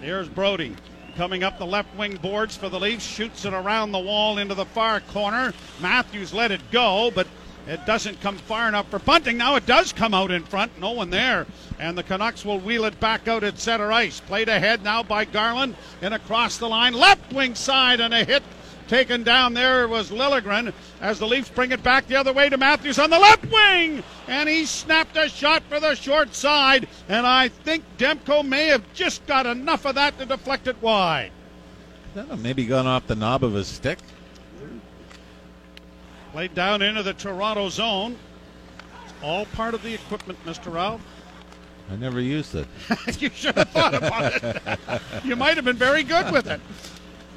Here's 0.00 0.28
Brodie. 0.28 0.76
coming 1.16 1.42
up 1.42 1.58
the 1.58 1.66
left 1.66 1.92
wing 1.96 2.18
boards 2.18 2.56
for 2.56 2.68
the 2.68 2.78
Leafs, 2.78 3.04
shoots 3.04 3.44
it 3.44 3.52
around 3.52 3.90
the 3.90 3.98
wall 3.98 4.38
into 4.38 4.54
the 4.54 4.66
far 4.66 5.00
corner. 5.00 5.52
Matthews 5.80 6.32
let 6.32 6.52
it 6.52 6.60
go, 6.70 7.10
but 7.12 7.26
it 7.66 7.84
doesn't 7.86 8.20
come 8.20 8.36
far 8.36 8.68
enough 8.68 8.88
for 8.90 8.98
Bunting. 8.98 9.36
Now 9.36 9.56
it 9.56 9.66
does 9.66 9.92
come 9.92 10.14
out 10.14 10.30
in 10.30 10.44
front. 10.44 10.78
No 10.80 10.92
one 10.92 11.10
there. 11.10 11.46
And 11.78 11.96
the 11.96 12.02
Canucks 12.02 12.44
will 12.44 12.60
wheel 12.60 12.84
it 12.84 12.98
back 13.00 13.28
out 13.28 13.44
at 13.44 13.58
center 13.58 13.90
ice. 13.92 14.20
Played 14.20 14.48
ahead 14.48 14.82
now 14.82 15.02
by 15.02 15.24
Garland 15.24 15.76
and 16.02 16.14
across 16.14 16.58
the 16.58 16.68
line. 16.68 16.92
Left 16.92 17.32
wing 17.32 17.54
side 17.54 18.00
and 18.00 18.14
a 18.14 18.24
hit 18.24 18.42
Taken 18.88 19.22
down 19.22 19.54
there 19.54 19.88
was 19.88 20.10
Liljegren 20.10 20.72
as 21.00 21.18
the 21.18 21.26
Leafs 21.26 21.48
bring 21.48 21.72
it 21.72 21.82
back 21.82 22.06
the 22.06 22.16
other 22.16 22.34
way 22.34 22.50
to 22.50 22.58
Matthews 22.58 22.98
on 22.98 23.08
the 23.08 23.18
left 23.18 23.50
wing. 23.50 24.02
And 24.28 24.48
he 24.48 24.66
snapped 24.66 25.16
a 25.16 25.28
shot 25.28 25.62
for 25.68 25.80
the 25.80 25.94
short 25.94 26.34
side. 26.34 26.86
And 27.08 27.26
I 27.26 27.48
think 27.48 27.84
Demko 27.96 28.46
may 28.46 28.66
have 28.66 28.84
just 28.92 29.26
got 29.26 29.46
enough 29.46 29.86
of 29.86 29.94
that 29.94 30.18
to 30.18 30.26
deflect 30.26 30.68
it 30.68 30.80
wide. 30.82 31.32
Maybe 32.38 32.66
gone 32.66 32.86
off 32.86 33.06
the 33.06 33.16
knob 33.16 33.42
of 33.42 33.54
his 33.54 33.68
stick. 33.68 33.98
Played 36.34 36.54
down 36.56 36.82
into 36.82 37.04
the 37.04 37.12
Toronto 37.12 37.68
zone. 37.68 38.16
All 39.22 39.46
part 39.46 39.72
of 39.72 39.84
the 39.84 39.94
equipment, 39.94 40.36
Mr. 40.44 40.74
Ralph. 40.74 41.00
I 41.88 41.94
never 41.94 42.20
used 42.20 42.56
it. 42.56 42.66
you 43.20 43.30
should 43.30 43.54
have 43.54 43.70
thought 43.70 43.94
about 43.94 44.42
it. 44.42 44.80
you 45.24 45.36
might 45.36 45.54
have 45.54 45.64
been 45.64 45.76
very 45.76 46.02
good 46.02 46.32
with 46.32 46.48
it. 46.48 46.60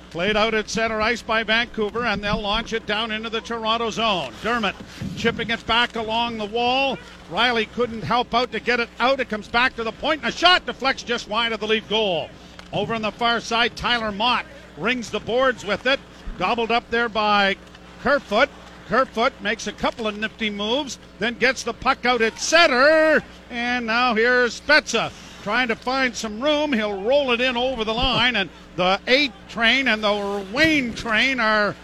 Played 0.09 0.35
out 0.35 0.55
at 0.55 0.67
center 0.67 0.99
ice 0.99 1.21
by 1.21 1.43
Vancouver, 1.43 2.05
and 2.05 2.23
they'll 2.23 2.41
launch 2.41 2.73
it 2.73 2.87
down 2.87 3.11
into 3.11 3.29
the 3.29 3.39
Toronto 3.39 3.91
zone. 3.91 4.33
Dermott 4.41 4.75
chipping 5.15 5.51
it 5.51 5.63
back 5.67 5.95
along 5.95 6.39
the 6.39 6.45
wall. 6.45 6.97
Rielly 7.29 7.71
couldn't 7.73 8.01
help 8.01 8.33
out 8.33 8.51
to 8.51 8.59
get 8.59 8.79
it 8.79 8.89
out. 8.99 9.19
It 9.19 9.29
comes 9.29 9.47
back 9.47 9.75
to 9.75 9.83
the 9.83 9.91
point, 9.91 10.23
and 10.23 10.33
a 10.33 10.35
shot 10.35 10.65
deflects 10.65 11.03
just 11.03 11.29
wide 11.29 11.51
of 11.51 11.59
the 11.59 11.67
lead 11.67 11.87
goal. 11.87 12.31
Over 12.73 12.95
on 12.95 13.03
the 13.03 13.11
far 13.11 13.41
side, 13.41 13.75
Tyler 13.75 14.11
Mott 14.11 14.47
rings 14.75 15.11
the 15.11 15.19
boards 15.19 15.63
with 15.63 15.85
it. 15.85 15.99
Gobbled 16.39 16.71
up 16.71 16.89
there 16.89 17.09
by 17.09 17.57
Kerfoot. 18.01 18.49
Kerfoot 18.87 19.33
makes 19.41 19.67
a 19.67 19.73
couple 19.73 20.07
of 20.07 20.17
nifty 20.17 20.49
moves, 20.49 20.97
then 21.19 21.35
gets 21.35 21.63
the 21.63 21.73
puck 21.73 22.05
out 22.05 22.21
at 22.21 22.39
center. 22.39 23.21
And 23.49 23.85
now 23.85 24.15
here's 24.15 24.61
Spezza 24.61 25.11
trying 25.43 25.67
to 25.67 25.75
find 25.75 26.15
some 26.15 26.41
room. 26.41 26.73
He'll 26.73 27.01
roll 27.01 27.31
it 27.31 27.41
in 27.41 27.55
over 27.55 27.83
the 27.83 27.93
line, 27.93 28.35
and 28.35 28.49
the 28.75 28.99
8 29.07 29.31
train 29.49 29.87
and 29.87 30.03
the 30.03 30.45
Wayne 30.51 30.93
train 30.93 31.39
are 31.39 31.75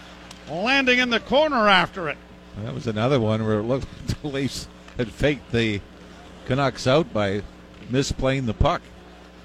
landing 0.50 0.98
in 0.98 1.10
the 1.10 1.20
corner 1.20 1.68
after 1.68 2.08
it. 2.08 2.18
That 2.62 2.74
was 2.74 2.86
another 2.86 3.20
one 3.20 3.44
where 3.46 3.60
it 3.60 3.64
looked 3.64 3.86
like 4.08 4.22
the 4.22 4.28
Leafs 4.28 4.68
had 4.96 5.10
faked 5.10 5.52
the 5.52 5.80
Canucks 6.46 6.86
out 6.86 7.12
by 7.12 7.42
misplaying 7.90 8.46
the 8.46 8.54
puck. 8.54 8.82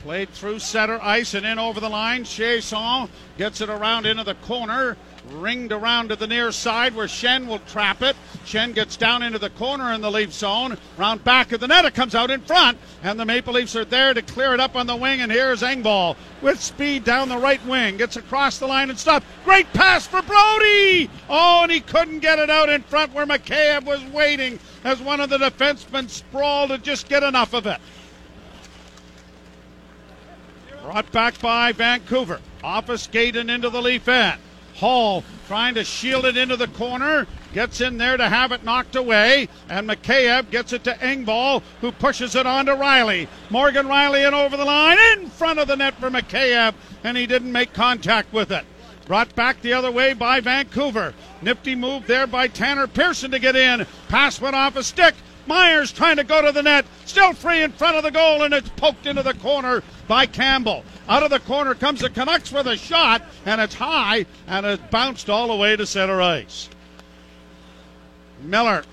Played 0.02 0.30
through 0.30 0.60
center 0.60 1.00
ice 1.02 1.34
and 1.34 1.46
in 1.46 1.60
over 1.60 1.80
the 1.80 1.90
line. 1.90 2.24
Chiasson 2.24 3.10
gets 3.38 3.62
it 3.62 3.70
around 3.70 4.06
into 4.06 4.24
the 4.24 4.36
corner 4.36 4.96
ringed 5.32 5.72
around 5.72 6.10
to 6.10 6.16
the 6.16 6.28
near 6.28 6.52
side 6.52 6.96
where 6.96 7.08
Schenn 7.08 7.48
will 7.48 7.60
trap 7.60 8.02
it. 8.02 8.16
Schenn 8.46 8.74
gets 8.74 8.98
down 8.98 9.24
into 9.24 9.40
the 9.40 9.50
corner 9.52 9.94
in 9.94 10.02
the 10.02 10.12
Leaf 10.12 10.34
zone. 10.34 10.78
Round 10.98 11.24
back 11.24 11.52
of 11.52 11.60
the 11.60 11.68
net, 11.68 11.86
it 11.86 11.94
comes 11.94 12.16
out 12.16 12.32
in 12.32 12.42
front, 12.42 12.78
and 13.04 13.20
the 13.20 13.26
Maple 13.26 13.54
Leafs 13.54 13.76
are 13.76 13.86
there 13.86 14.14
to 14.14 14.22
clear 14.22 14.54
it 14.54 14.60
up 14.60 14.76
on 14.76 14.88
the 14.88 14.96
wing. 14.96 15.22
And 15.22 15.32
here's 15.32 15.62
Engvall 15.62 16.16
with 16.42 16.60
speed 16.60 17.04
down 17.04 17.30
the 17.30 17.38
right 17.38 17.64
wing, 17.66 17.98
gets 17.98 18.16
across 18.16 18.60
the 18.60 18.68
line 18.68 18.90
and 18.90 18.98
stops. 18.98 19.26
Great 19.46 19.72
pass 19.74 20.08
for 20.08 20.22
Brodie. 20.22 21.10
Oh, 21.30 21.62
and 21.64 21.72
he 21.72 21.80
couldn't 21.80 22.20
get 22.20 22.40
it 22.40 22.50
out 22.50 22.70
in 22.70 22.82
front 22.84 23.14
where 23.14 23.26
Mikheyev 23.26 23.86
was 23.86 24.04
waiting 24.06 24.60
as 24.84 25.00
one 25.02 25.20
of 25.20 25.30
the 25.30 25.38
defensemen 25.38 26.10
sprawled 26.10 26.70
to 26.70 26.78
just 26.78 27.10
get 27.10 27.24
enough 27.24 27.54
of 27.54 27.66
it. 27.68 27.80
Brought 30.84 31.12
back 31.12 31.40
by 31.40 31.72
Vancouver. 31.72 32.40
Off 32.64 32.90
a 32.90 32.98
skate 32.98 33.36
and 33.36 33.52
into 33.52 33.70
the 33.70 33.82
Leaf 33.82 34.08
end. 34.08 34.40
Holl 34.80 35.24
trying 35.48 35.74
to 35.76 35.84
shield 35.84 36.26
it 36.26 36.38
into 36.38 36.56
the 36.56 36.68
corner. 36.68 37.28
Gets 37.54 37.82
in 37.82 37.98
there 37.98 38.18
to 38.18 38.30
have 38.30 38.52
it 38.52 38.64
knocked 38.64 38.96
away. 38.96 39.48
And 39.68 39.90
Mikheyev 39.90 40.52
gets 40.52 40.74
it 40.74 40.84
to 40.84 40.94
Engvall, 40.94 41.64
who 41.82 41.92
pushes 41.92 42.36
it 42.36 42.46
on 42.46 42.68
to 42.68 42.76
Rielly. 42.76 43.28
Morgan 43.50 43.88
Rielly 43.88 44.28
in 44.28 44.34
over 44.34 44.56
the 44.56 44.66
line 44.66 44.98
in 45.14 45.30
front 45.30 45.60
of 45.60 45.68
the 45.68 45.76
net 45.76 45.96
for 45.96 46.10
Mikheyev, 46.10 46.74
and 47.04 47.18
he 47.18 47.26
didn't 47.26 47.52
make 47.52 47.74
contact 47.74 48.32
with 48.32 48.52
it. 48.52 48.66
Brought 49.08 49.34
back 49.36 49.60
the 49.62 49.74
other 49.74 49.90
way 49.90 50.14
by 50.14 50.40
Vancouver. 50.40 51.16
Nifty 51.42 51.74
move 51.74 52.06
there 52.06 52.28
by 52.28 52.48
Tanner 52.48 52.86
Pearson 52.86 53.32
to 53.32 53.40
get 53.40 53.56
in. 53.56 53.88
Pass 54.08 54.40
went 54.40 54.56
off 54.56 54.76
a 54.76 54.84
stick. 54.84 55.16
Myers 55.50 55.92
trying 55.92 56.18
to 56.18 56.24
go 56.24 56.44
to 56.44 56.52
the 56.52 56.62
net. 56.62 56.86
Still 57.06 57.34
free 57.34 57.64
in 57.64 57.72
front 57.72 57.98
of 57.98 58.04
the 58.04 58.12
goal, 58.12 58.44
and 58.44 58.54
it's 58.54 58.70
poked 58.70 59.08
into 59.08 59.24
the 59.24 59.34
corner 59.34 59.82
by 60.08 60.28
Campbell. 60.28 60.86
Out 61.10 61.24
of 61.24 61.32
the 61.32 61.40
corner 61.40 61.74
comes 61.74 62.02
the 62.02 62.10
Canucks 62.12 62.52
with 62.52 62.68
a 62.68 62.78
shot, 62.78 63.24
and 63.48 63.60
it's 63.60 63.74
high, 63.74 64.28
and 64.46 64.64
it 64.64 64.92
bounced 64.92 65.28
all 65.28 65.48
the 65.48 65.56
way 65.56 65.76
to 65.76 65.88
center 65.88 66.22
ice. 66.22 66.70
Miller 68.44 68.84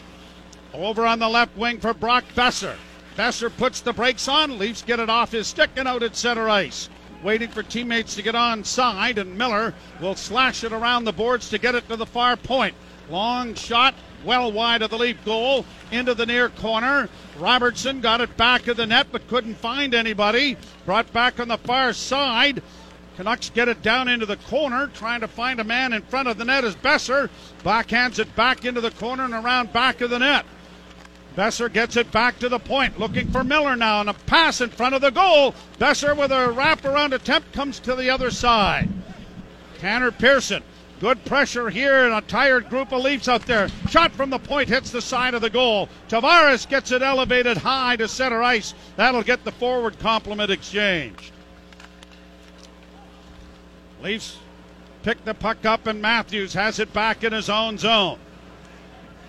over 0.72 1.06
on 1.06 1.18
the 1.18 1.28
left 1.28 1.54
wing 1.58 1.78
for 1.78 1.92
Brock 1.92 2.24
Boeser. 2.34 2.76
Boeser 3.18 3.54
puts 3.54 3.82
the 3.82 3.92
brakes 3.92 4.26
on, 4.26 4.58
Leafs 4.58 4.80
get 4.80 4.98
it 4.98 5.10
off 5.10 5.32
his 5.32 5.46
stick 5.46 5.70
and 5.76 5.86
out 5.86 6.02
at 6.02 6.16
center 6.16 6.48
ice. 6.48 6.88
Waiting 7.22 7.50
for 7.50 7.62
teammates 7.62 8.14
to 8.14 8.22
get 8.22 8.34
on 8.34 8.64
side, 8.64 9.18
and 9.18 9.36
Miller 9.36 9.74
will 10.00 10.14
slash 10.14 10.64
it 10.64 10.72
around 10.72 11.04
the 11.04 11.12
boards 11.12 11.50
to 11.50 11.58
get 11.58 11.74
it 11.74 11.86
to 11.90 11.96
the 11.96 12.06
far 12.06 12.36
point. 12.36 12.74
Long 13.10 13.54
shot, 13.54 13.94
well 14.24 14.50
wide 14.50 14.82
of 14.82 14.90
the 14.90 14.98
Leaf 14.98 15.24
goal, 15.24 15.64
into 15.90 16.14
the 16.14 16.26
near 16.26 16.48
corner. 16.48 17.08
Robertson 17.38 18.00
got 18.00 18.20
it 18.20 18.36
back 18.36 18.66
of 18.66 18.76
the 18.76 18.86
net 18.86 19.08
but 19.12 19.28
couldn't 19.28 19.56
find 19.56 19.94
anybody. 19.94 20.56
Brought 20.84 21.12
back 21.12 21.38
on 21.40 21.48
the 21.48 21.58
far 21.58 21.92
side. 21.92 22.62
Canucks 23.16 23.50
get 23.50 23.68
it 23.68 23.82
down 23.82 24.08
into 24.08 24.26
the 24.26 24.36
corner, 24.36 24.88
trying 24.88 25.20
to 25.20 25.28
find 25.28 25.58
a 25.58 25.64
man 25.64 25.92
in 25.92 26.02
front 26.02 26.28
of 26.28 26.36
the 26.36 26.44
net 26.44 26.64
as 26.64 26.76
Boeser 26.76 27.30
backhands 27.64 28.18
it 28.18 28.34
back 28.36 28.64
into 28.64 28.80
the 28.80 28.90
corner 28.90 29.24
and 29.24 29.32
around 29.32 29.72
back 29.72 30.02
of 30.02 30.10
the 30.10 30.18
net. 30.18 30.44
Boeser 31.34 31.72
gets 31.72 31.96
it 31.96 32.10
back 32.12 32.38
to 32.38 32.48
the 32.48 32.58
point, 32.58 32.98
looking 32.98 33.30
for 33.30 33.44
Miller 33.44 33.76
now, 33.76 34.00
and 34.00 34.10
a 34.10 34.14
pass 34.14 34.60
in 34.60 34.70
front 34.70 34.94
of 34.94 35.00
the 35.00 35.10
goal. 35.10 35.54
Boeser 35.78 36.16
with 36.16 36.30
a 36.30 36.52
wraparound 36.52 37.12
attempt 37.12 37.52
comes 37.52 37.78
to 37.80 37.94
the 37.94 38.10
other 38.10 38.30
side. 38.30 38.88
Tanner 39.78 40.10
Pearson 40.10 40.62
Good 40.98 41.22
pressure 41.26 41.68
here 41.68 42.06
and 42.06 42.14
a 42.14 42.22
tired 42.22 42.70
group 42.70 42.90
of 42.90 43.02
Leafs 43.02 43.28
out 43.28 43.44
there. 43.44 43.68
Shot 43.90 44.12
from 44.12 44.30
the 44.30 44.38
point 44.38 44.68
hits 44.68 44.90
the 44.90 45.02
side 45.02 45.34
of 45.34 45.42
the 45.42 45.50
goal. 45.50 45.90
Tavares 46.08 46.66
gets 46.66 46.90
it 46.90 47.02
elevated 47.02 47.58
high 47.58 47.96
to 47.96 48.08
center 48.08 48.42
ice. 48.42 48.72
That'll 48.96 49.22
get 49.22 49.44
the 49.44 49.52
forward 49.52 49.98
compliment 49.98 50.50
exchanged. 50.50 51.32
Leafs 54.02 54.38
pick 55.02 55.22
the 55.24 55.34
puck 55.34 55.66
up 55.66 55.86
and 55.86 56.00
Matthews 56.00 56.54
has 56.54 56.78
it 56.78 56.92
back 56.94 57.24
in 57.24 57.32
his 57.32 57.50
own 57.50 57.76
zone. 57.76 58.18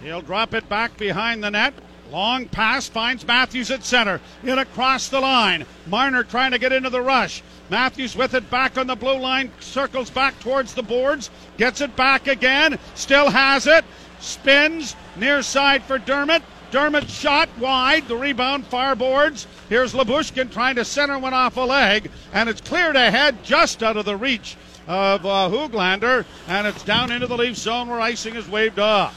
He'll 0.02 0.22
drop 0.22 0.54
it 0.54 0.70
back 0.70 0.98
behind 0.98 1.44
the 1.44 1.52
net. 1.52 1.74
Long 2.12 2.48
pass 2.48 2.88
finds 2.88 3.28
Matthews 3.28 3.72
at 3.72 3.84
center. 3.84 4.22
In 4.44 4.58
across 4.58 5.10
the 5.10 5.20
line. 5.20 5.66
Marner 5.88 6.24
trying 6.24 6.52
to 6.52 6.60
get 6.60 6.72
into 6.72 6.90
the 6.90 7.02
rush. 7.02 7.44
Matthews 7.70 8.16
with 8.16 8.34
it 8.34 8.50
back 8.50 8.78
on 8.78 8.88
the 8.88 8.96
blue 8.96 9.18
line, 9.18 9.52
circles 9.60 10.10
back 10.10 10.40
towards 10.40 10.74
the 10.74 10.84
boards, 10.84 11.30
gets 11.58 11.82
it 11.82 11.96
back 11.96 12.28
again, 12.28 12.80
still 12.96 13.30
has 13.30 13.68
it, 13.68 13.84
spins 14.20 14.96
near 15.18 15.42
side 15.42 15.84
for 15.84 15.98
Dermott. 15.98 16.44
Dermott 16.70 17.10
shot 17.10 17.50
wide, 17.60 18.08
the 18.08 18.16
rebound 18.16 18.66
far 18.68 18.96
boards. 18.96 19.48
Here's 19.70 19.94
Lyubushkin 19.94 20.52
trying 20.52 20.76
to 20.76 20.86
center 20.86 21.18
one 21.18 21.34
off 21.34 21.56
a 21.56 21.62
leg, 21.62 22.12
and 22.34 22.50
it's 22.50 22.62
cleared 22.62 22.98
ahead 22.98 23.42
just 23.44 23.84
out 23.84 23.96
of 23.96 24.06
the 24.06 24.18
reach 24.18 24.58
of 24.86 25.26
uh, 25.26 25.50
Hoglander, 25.50 26.26
and 26.48 26.68
it's 26.68 26.84
down 26.84 27.12
into 27.12 27.28
the 27.28 27.38
Leaf 27.38 27.56
zone 27.56 27.88
where 27.88 28.02
icing 28.02 28.36
is 28.36 28.48
waved 28.50 28.80
off. 28.80 29.16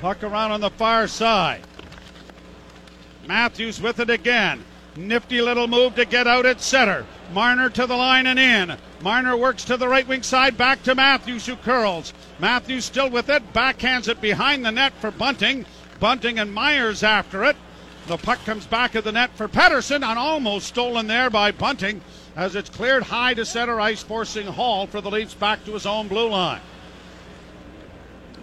Puck 0.00 0.22
around 0.22 0.52
on 0.52 0.60
the 0.60 0.70
far 0.70 1.08
side. 1.08 1.62
Matthews 3.26 3.80
with 3.80 3.98
it 4.00 4.10
again. 4.10 4.64
Nifty 4.96 5.42
little 5.42 5.68
move 5.68 5.94
to 5.96 6.04
get 6.04 6.26
out 6.26 6.46
at 6.46 6.60
center. 6.60 7.04
Marner 7.32 7.68
to 7.70 7.86
the 7.86 7.96
line 7.96 8.26
and 8.26 8.38
in. 8.38 8.76
Marner 9.02 9.36
works 9.36 9.64
to 9.64 9.76
the 9.76 9.88
right 9.88 10.06
wing 10.08 10.22
side, 10.22 10.56
back 10.56 10.82
to 10.84 10.94
Matthews, 10.94 11.46
who 11.46 11.56
curls. 11.56 12.14
Matthews 12.38 12.86
still 12.86 13.10
with 13.10 13.28
it, 13.28 13.52
backhands 13.52 14.08
it 14.08 14.20
behind 14.20 14.64
the 14.64 14.72
net 14.72 14.94
for 15.00 15.10
Bunting. 15.10 15.66
Bunting 16.00 16.38
and 16.38 16.52
Myers 16.52 17.02
after 17.02 17.44
it. 17.44 17.56
The 18.06 18.16
puck 18.16 18.42
comes 18.44 18.66
back 18.66 18.94
of 18.94 19.04
the 19.04 19.12
net 19.12 19.30
for 19.34 19.48
Pettersson, 19.48 19.96
and 19.96 20.18
almost 20.18 20.68
stolen 20.68 21.08
there 21.08 21.28
by 21.28 21.50
Bunting 21.50 22.00
as 22.36 22.54
it's 22.54 22.70
cleared 22.70 23.02
high 23.02 23.34
to 23.34 23.44
center 23.44 23.80
ice, 23.80 24.02
forcing 24.02 24.46
Holl 24.46 24.86
for 24.86 25.00
the 25.00 25.10
Leafs 25.10 25.34
back 25.34 25.64
to 25.64 25.72
his 25.72 25.86
own 25.86 26.06
blue 26.06 26.28
line. 26.28 26.60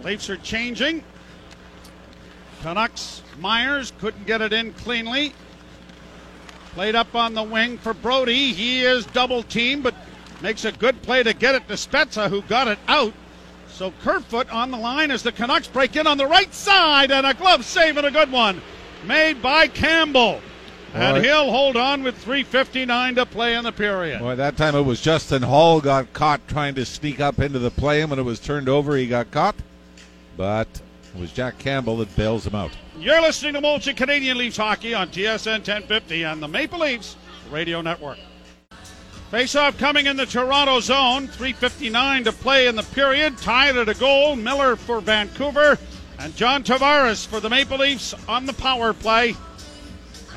Leafs 0.02 0.28
are 0.28 0.36
changing. 0.36 1.02
Canucks, 2.62 3.22
Myers 3.40 3.92
couldn't 3.98 4.26
get 4.26 4.42
it 4.42 4.52
in 4.52 4.72
cleanly. 4.72 5.32
Played 6.74 6.96
up 6.96 7.14
on 7.14 7.34
the 7.34 7.42
wing 7.42 7.78
for 7.78 7.94
Brodie. 7.94 8.52
He 8.52 8.82
is 8.82 9.06
double 9.06 9.44
teamed, 9.44 9.84
but 9.84 9.94
makes 10.42 10.64
a 10.64 10.72
good 10.72 11.00
play 11.02 11.22
to 11.22 11.32
get 11.32 11.54
it 11.54 11.68
to 11.68 11.74
Spezza, 11.74 12.28
who 12.28 12.42
got 12.42 12.66
it 12.66 12.78
out. 12.88 13.14
So 13.68 13.92
Kerfoot 14.02 14.50
on 14.52 14.70
the 14.70 14.76
line 14.76 15.10
as 15.10 15.22
the 15.22 15.32
Canucks 15.32 15.68
break 15.68 15.96
in 15.96 16.06
on 16.06 16.18
the 16.18 16.26
right 16.26 16.52
side, 16.52 17.10
and 17.10 17.26
a 17.26 17.34
glove 17.34 17.64
save 17.64 17.96
and 17.96 18.06
a 18.06 18.10
good 18.10 18.30
one 18.30 18.60
made 19.04 19.40
by 19.40 19.68
Campbell. 19.68 20.40
And 20.94 21.16
Boy. 21.16 21.22
he'll 21.22 21.50
hold 21.50 21.76
on 21.76 22.04
with 22.04 22.24
3.59 22.24 23.16
to 23.16 23.26
play 23.26 23.54
in 23.54 23.64
the 23.64 23.72
period. 23.72 24.20
Boy, 24.20 24.36
that 24.36 24.56
time 24.56 24.76
it 24.76 24.82
was 24.82 25.00
Justin 25.00 25.42
Holl 25.42 25.80
got 25.80 26.12
caught 26.12 26.46
trying 26.46 26.76
to 26.76 26.84
sneak 26.84 27.20
up 27.20 27.40
into 27.40 27.58
the 27.58 27.70
play, 27.70 28.00
and 28.00 28.10
when 28.10 28.18
it 28.18 28.24
was 28.24 28.38
turned 28.38 28.68
over, 28.68 28.96
he 28.96 29.08
got 29.08 29.30
caught. 29.30 29.56
But 30.36 30.68
it 31.14 31.20
was 31.20 31.32
Jack 31.32 31.58
Campbell 31.58 31.96
that 31.98 32.14
bails 32.14 32.46
him 32.46 32.54
out. 32.54 32.70
You're 32.98 33.20
listening 33.20 33.54
to 33.54 33.60
Molson 33.60 33.96
Canadian 33.96 34.38
Leafs 34.38 34.56
Hockey 34.56 34.94
on 34.94 35.08
TSN 35.08 35.58
1050 35.58 36.22
and 36.22 36.42
the 36.42 36.48
Maple 36.48 36.78
Leafs 36.78 37.16
Radio 37.50 37.80
Network. 37.80 38.18
Face-off 39.30 39.76
coming 39.78 40.06
in 40.06 40.16
the 40.16 40.26
Toronto 40.26 40.78
zone. 40.78 41.26
3.59 41.26 42.24
to 42.24 42.32
play 42.32 42.68
in 42.68 42.76
the 42.76 42.84
period. 42.84 43.36
Tied 43.38 43.76
at 43.76 43.88
a 43.88 43.94
goal. 43.94 44.36
Miller 44.36 44.76
for 44.76 45.00
Vancouver. 45.00 45.76
And 46.20 46.36
John 46.36 46.62
Tavares 46.62 47.26
for 47.26 47.40
the 47.40 47.50
Maple 47.50 47.78
Leafs 47.78 48.14
on 48.28 48.46
the 48.46 48.52
power 48.52 48.92
play. 48.92 49.34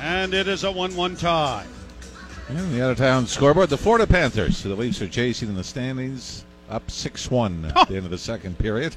And 0.00 0.34
it 0.34 0.48
is 0.48 0.64
a 0.64 0.72
1 0.72 0.96
1 0.96 1.16
tie. 1.16 1.64
And 2.48 2.74
the 2.74 2.84
out 2.84 2.90
of 2.90 2.98
town 2.98 3.28
scoreboard, 3.28 3.68
the 3.68 3.78
Florida 3.78 4.06
Panthers. 4.06 4.56
So 4.56 4.68
the 4.68 4.74
Leafs 4.74 5.00
are 5.00 5.08
chasing 5.08 5.48
in 5.48 5.54
the 5.54 5.62
standings, 5.62 6.44
up 6.68 6.90
6 6.90 7.30
1 7.30 7.66
at 7.66 7.72
oh. 7.76 7.84
the 7.84 7.96
end 7.96 8.04
of 8.04 8.10
the 8.10 8.18
second 8.18 8.58
period. 8.58 8.96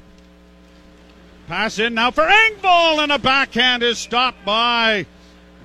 Pass 1.52 1.78
in 1.78 1.92
now 1.92 2.10
for 2.10 2.24
Engvall, 2.24 3.02
and 3.02 3.12
a 3.12 3.18
backhand 3.18 3.82
is 3.82 3.98
stopped 3.98 4.42
by 4.42 5.04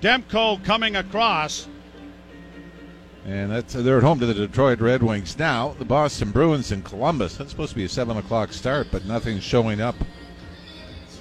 Demko 0.02 0.62
coming 0.66 0.98
across. 0.98 1.70
And 3.26 3.50
that's 3.50 3.72
they're 3.72 4.00
at 4.00 4.04
home 4.04 4.20
to 4.20 4.26
the 4.26 4.34
Detroit 4.34 4.82
Red 4.82 5.02
Wings 5.02 5.40
now. 5.40 5.78
The 5.80 5.86
Boston 5.86 6.32
Bruins 6.32 6.74
in 6.74 6.82
Columbus. 6.82 7.38
That's 7.38 7.52
supposed 7.52 7.70
to 7.70 7.78
be 7.78 7.86
a 7.86 7.90
seven 7.90 8.18
o'clock 8.18 8.52
start, 8.52 8.88
but 8.92 9.06
nothing's 9.06 9.46
showing 9.46 9.80
up 9.80 9.96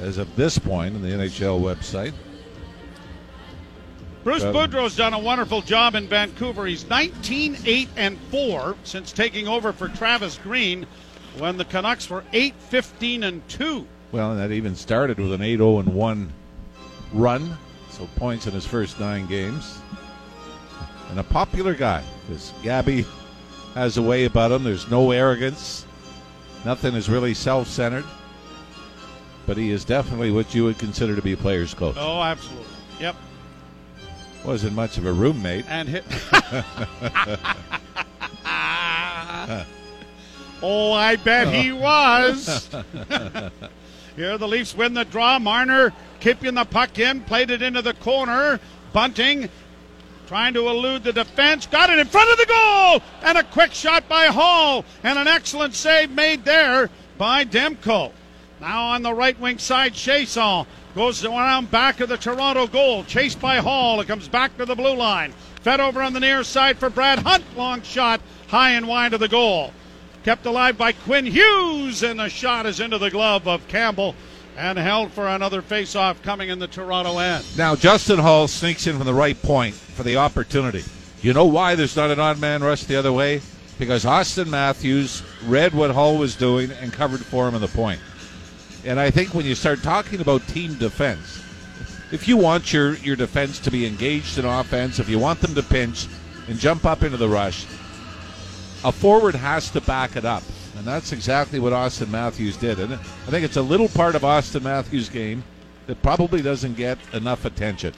as 0.00 0.18
of 0.18 0.34
this 0.34 0.58
point 0.58 0.96
in 0.96 1.02
the 1.02 1.10
NHL 1.10 1.60
website. 1.60 2.12
Bruce 4.24 4.42
Um, 4.42 4.52
Boudreau's 4.52 4.96
done 4.96 5.14
a 5.14 5.18
wonderful 5.20 5.62
job 5.62 5.94
in 5.94 6.08
Vancouver. 6.08 6.66
He's 6.66 6.88
19 6.88 7.58
8 7.64 7.88
and 7.96 8.18
4 8.32 8.74
since 8.82 9.12
taking 9.12 9.46
over 9.46 9.72
for 9.72 9.86
Travis 9.86 10.40
Green 10.42 10.88
when 11.38 11.56
the 11.56 11.64
Canucks 11.64 12.10
were 12.10 12.24
8 12.32 12.54
15 12.68 13.22
and 13.22 13.48
2. 13.48 13.86
Well, 14.16 14.30
and 14.30 14.40
that 14.40 14.50
even 14.50 14.74
started 14.74 15.20
with 15.20 15.34
an 15.34 15.42
8 15.42 15.58
0 15.58 15.82
1 15.82 16.32
run, 17.12 17.58
so 17.90 18.08
points 18.16 18.46
in 18.46 18.54
his 18.54 18.64
first 18.64 18.98
nine 18.98 19.26
games. 19.26 19.78
And 21.10 21.20
a 21.20 21.22
popular 21.22 21.74
guy, 21.74 22.02
because 22.26 22.54
Gabby 22.62 23.04
has 23.74 23.98
a 23.98 24.02
way 24.02 24.24
about 24.24 24.52
him. 24.52 24.64
There's 24.64 24.90
no 24.90 25.10
arrogance, 25.10 25.84
nothing 26.64 26.94
is 26.94 27.10
really 27.10 27.34
self 27.34 27.68
centered. 27.68 28.06
But 29.44 29.58
he 29.58 29.70
is 29.70 29.84
definitely 29.84 30.30
what 30.30 30.54
you 30.54 30.64
would 30.64 30.78
consider 30.78 31.14
to 31.14 31.20
be 31.20 31.34
a 31.34 31.36
player's 31.36 31.74
coach. 31.74 31.96
Oh, 31.98 32.22
absolutely. 32.22 32.72
Yep. 32.98 33.16
Wasn't 34.46 34.72
much 34.72 34.96
of 34.96 35.04
a 35.04 35.12
roommate. 35.12 35.66
And 35.68 35.90
hit. 35.90 36.04
oh, 40.62 40.92
I 40.92 41.16
bet 41.16 41.52
he 41.52 41.70
was. 41.70 42.70
Here 44.16 44.38
the 44.38 44.48
Leafs 44.48 44.74
win 44.74 44.94
the 44.94 45.04
draw. 45.04 45.38
Marner 45.38 45.92
keeping 46.20 46.54
the 46.54 46.64
puck 46.64 46.98
in, 46.98 47.20
played 47.20 47.50
it 47.50 47.62
into 47.62 47.82
the 47.82 47.94
corner. 47.94 48.58
Bunting 48.92 49.48
trying 50.26 50.54
to 50.54 50.68
elude 50.68 51.04
the 51.04 51.12
defense, 51.12 51.66
got 51.66 51.90
it 51.90 51.98
in 51.98 52.06
front 52.06 52.30
of 52.30 52.38
the 52.38 52.46
goal, 52.46 53.00
and 53.22 53.38
a 53.38 53.44
quick 53.44 53.72
shot 53.72 54.08
by 54.08 54.26
Holl, 54.26 54.84
and 55.04 55.18
an 55.18 55.28
excellent 55.28 55.74
save 55.74 56.10
made 56.10 56.44
there 56.44 56.90
by 57.16 57.44
Demko. 57.44 58.12
Now 58.60 58.86
on 58.86 59.02
the 59.02 59.14
right 59.14 59.38
wing 59.38 59.58
side, 59.58 59.92
Chiasson 59.92 60.66
goes 60.94 61.24
around 61.24 61.70
back 61.70 62.00
of 62.00 62.08
the 62.08 62.16
Toronto 62.16 62.66
goal, 62.66 63.04
chased 63.04 63.40
by 63.40 63.58
Holl. 63.58 64.00
It 64.00 64.08
comes 64.08 64.28
back 64.28 64.56
to 64.56 64.64
the 64.64 64.74
blue 64.74 64.96
line, 64.96 65.32
fed 65.60 65.78
over 65.78 66.02
on 66.02 66.12
the 66.12 66.20
near 66.20 66.42
side 66.42 66.78
for 66.78 66.90
Brad 66.90 67.20
Hunt. 67.20 67.44
Long 67.56 67.82
shot, 67.82 68.20
high 68.48 68.70
and 68.72 68.88
wide 68.88 69.14
of 69.14 69.20
the 69.20 69.28
goal. 69.28 69.72
Kept 70.26 70.44
alive 70.44 70.76
by 70.76 70.90
Quinn 70.90 71.24
Hughes, 71.24 72.02
and 72.02 72.18
the 72.18 72.28
shot 72.28 72.66
is 72.66 72.80
into 72.80 72.98
the 72.98 73.12
glove 73.12 73.46
of 73.46 73.68
Campbell 73.68 74.16
and 74.56 74.76
held 74.76 75.12
for 75.12 75.28
another 75.28 75.62
face-off 75.62 76.20
coming 76.22 76.48
in 76.48 76.58
the 76.58 76.66
Toronto 76.66 77.18
end. 77.18 77.44
Now, 77.56 77.76
Justin 77.76 78.18
Holl 78.18 78.48
sneaks 78.48 78.88
in 78.88 78.96
from 78.96 79.06
the 79.06 79.14
right 79.14 79.40
point 79.40 79.76
for 79.76 80.02
the 80.02 80.16
opportunity. 80.16 80.82
You 81.22 81.32
know 81.32 81.44
why 81.44 81.76
there's 81.76 81.94
not 81.94 82.10
an 82.10 82.18
odd 82.18 82.40
man 82.40 82.64
rush 82.64 82.82
the 82.82 82.96
other 82.96 83.12
way? 83.12 83.40
Because 83.78 84.04
Auston 84.04 84.48
Matthews 84.48 85.22
read 85.44 85.72
what 85.72 85.92
Holl 85.92 86.18
was 86.18 86.34
doing 86.34 86.72
and 86.72 86.92
covered 86.92 87.24
for 87.24 87.46
him 87.46 87.54
on 87.54 87.60
the 87.60 87.68
point. 87.68 88.00
And 88.84 88.98
I 88.98 89.12
think 89.12 89.32
when 89.32 89.46
you 89.46 89.54
start 89.54 89.84
talking 89.84 90.20
about 90.20 90.48
team 90.48 90.74
defense, 90.74 91.40
if 92.10 92.26
you 92.26 92.36
want 92.36 92.72
your, 92.72 92.96
your 92.96 93.14
defense 93.14 93.60
to 93.60 93.70
be 93.70 93.86
engaged 93.86 94.38
in 94.38 94.44
offense, 94.44 94.98
if 94.98 95.08
you 95.08 95.20
want 95.20 95.38
them 95.38 95.54
to 95.54 95.62
pinch 95.62 96.08
and 96.48 96.58
jump 96.58 96.84
up 96.84 97.04
into 97.04 97.16
the 97.16 97.28
rush, 97.28 97.64
a 98.86 98.92
forward 98.92 99.34
has 99.34 99.68
to 99.70 99.80
back 99.80 100.14
it 100.14 100.24
up. 100.24 100.44
And 100.76 100.86
that's 100.86 101.10
exactly 101.10 101.58
what 101.58 101.72
Auston 101.72 102.08
Matthews 102.08 102.56
did. 102.56 102.78
And 102.78 102.94
I 102.94 103.30
think 103.30 103.44
it's 103.44 103.56
a 103.56 103.62
little 103.62 103.88
part 103.88 104.14
of 104.14 104.22
Auston 104.22 104.62
Matthews' 104.62 105.08
game 105.08 105.42
that 105.88 106.00
probably 106.02 106.40
doesn't 106.40 106.74
get 106.74 106.96
enough 107.12 107.44
attention. 107.44 107.92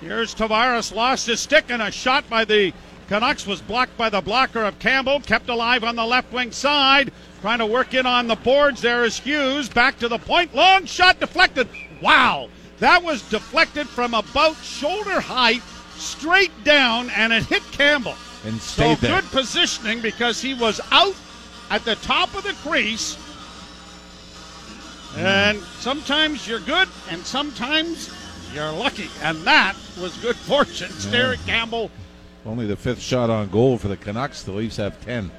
Here's 0.00 0.34
Tavares 0.34 0.92
lost 0.92 1.28
his 1.28 1.38
stick 1.38 1.66
and 1.68 1.80
a 1.80 1.92
shot 1.92 2.28
by 2.28 2.44
the 2.44 2.72
Canucks 3.08 3.46
was 3.46 3.60
blocked 3.60 3.96
by 3.96 4.10
the 4.10 4.20
blocker 4.20 4.64
of 4.64 4.80
Campbell, 4.80 5.20
kept 5.20 5.48
alive 5.48 5.84
on 5.84 5.94
the 5.94 6.04
left 6.04 6.32
wing 6.32 6.50
side, 6.50 7.12
trying 7.40 7.58
to 7.58 7.66
work 7.66 7.94
in 7.94 8.04
on 8.04 8.26
the 8.26 8.34
boards. 8.34 8.80
There 8.80 9.04
is 9.04 9.20
Hughes 9.20 9.68
back 9.68 10.00
to 10.00 10.08
the 10.08 10.18
point, 10.18 10.52
long 10.52 10.86
shot 10.86 11.20
deflected. 11.20 11.68
Wow, 12.00 12.48
that 12.80 13.04
was 13.04 13.22
deflected 13.28 13.86
from 13.86 14.14
about 14.14 14.56
shoulder 14.56 15.20
height 15.20 15.62
straight 15.94 16.64
down, 16.64 17.10
and 17.10 17.32
it 17.32 17.44
hit 17.44 17.62
Campbell. 17.70 18.16
And 18.44 18.60
So 18.60 18.94
there. 18.96 19.20
good 19.20 19.30
positioning 19.30 20.00
because 20.00 20.40
he 20.40 20.54
was 20.54 20.80
out 20.90 21.14
at 21.70 21.84
the 21.84 21.96
top 21.96 22.34
of 22.34 22.42
the 22.42 22.54
crease. 22.68 23.16
Mm. 25.14 25.18
And 25.18 25.62
sometimes 25.78 26.48
you're 26.48 26.60
good, 26.60 26.88
and 27.10 27.24
sometimes 27.24 28.10
you're 28.54 28.72
lucky, 28.72 29.08
and 29.22 29.38
that 29.42 29.74
was 30.00 30.16
good 30.18 30.36
fortune. 30.36 30.90
Stare 30.90 31.34
at 31.34 31.46
Campbell. 31.46 31.90
Only 32.44 32.66
the 32.66 32.76
fifth 32.76 33.00
shot 33.00 33.30
on 33.30 33.48
goal 33.50 33.78
for 33.78 33.88
the 33.88 33.96
Canucks. 33.96 34.42
The 34.42 34.52
Leafs 34.52 34.76
have 34.76 35.00
10. 35.04 35.30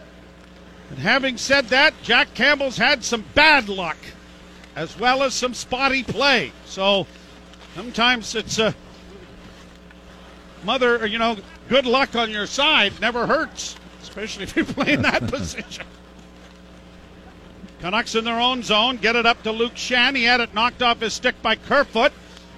And 0.90 1.00
having 1.00 1.38
said 1.38 1.66
that, 1.66 1.94
Jack 2.04 2.34
Campbell's 2.34 2.78
had 2.78 3.04
some 3.04 3.26
bad 3.34 3.68
luck, 3.68 3.98
as 4.76 4.98
well 4.98 5.24
as 5.24 5.34
some 5.34 5.54
spotty 5.54 6.04
play. 6.04 6.52
So 6.66 7.08
sometimes 7.76 8.36
it's 8.36 8.60
a 8.60 8.74
mother, 10.64 11.06
you 11.06 11.18
know, 11.18 11.38
good 11.70 11.86
luck 11.86 12.16
on 12.16 12.32
your 12.32 12.48
side 12.48 12.94
never 13.02 13.28
hurts, 13.28 13.76
especially 14.02 14.44
if 14.44 14.56
you 14.56 14.66
play 14.66 14.94
in 14.94 15.02
that 15.02 15.28
position. 15.28 15.86
Canucks 17.80 18.16
in 18.16 18.24
their 18.24 18.40
own 18.40 18.64
zone, 18.64 18.98
get 18.98 19.16
it 19.16 19.26
up 19.26 19.44
to 19.44 19.52
Luke 19.52 19.76
Schenn. 19.76 20.16
He 20.16 20.24
had 20.24 20.40
it 20.40 20.54
knocked 20.54 20.82
off 20.82 21.02
his 21.02 21.14
stick 21.14 21.42
by 21.42 21.56
Kerfoot. 21.56 22.14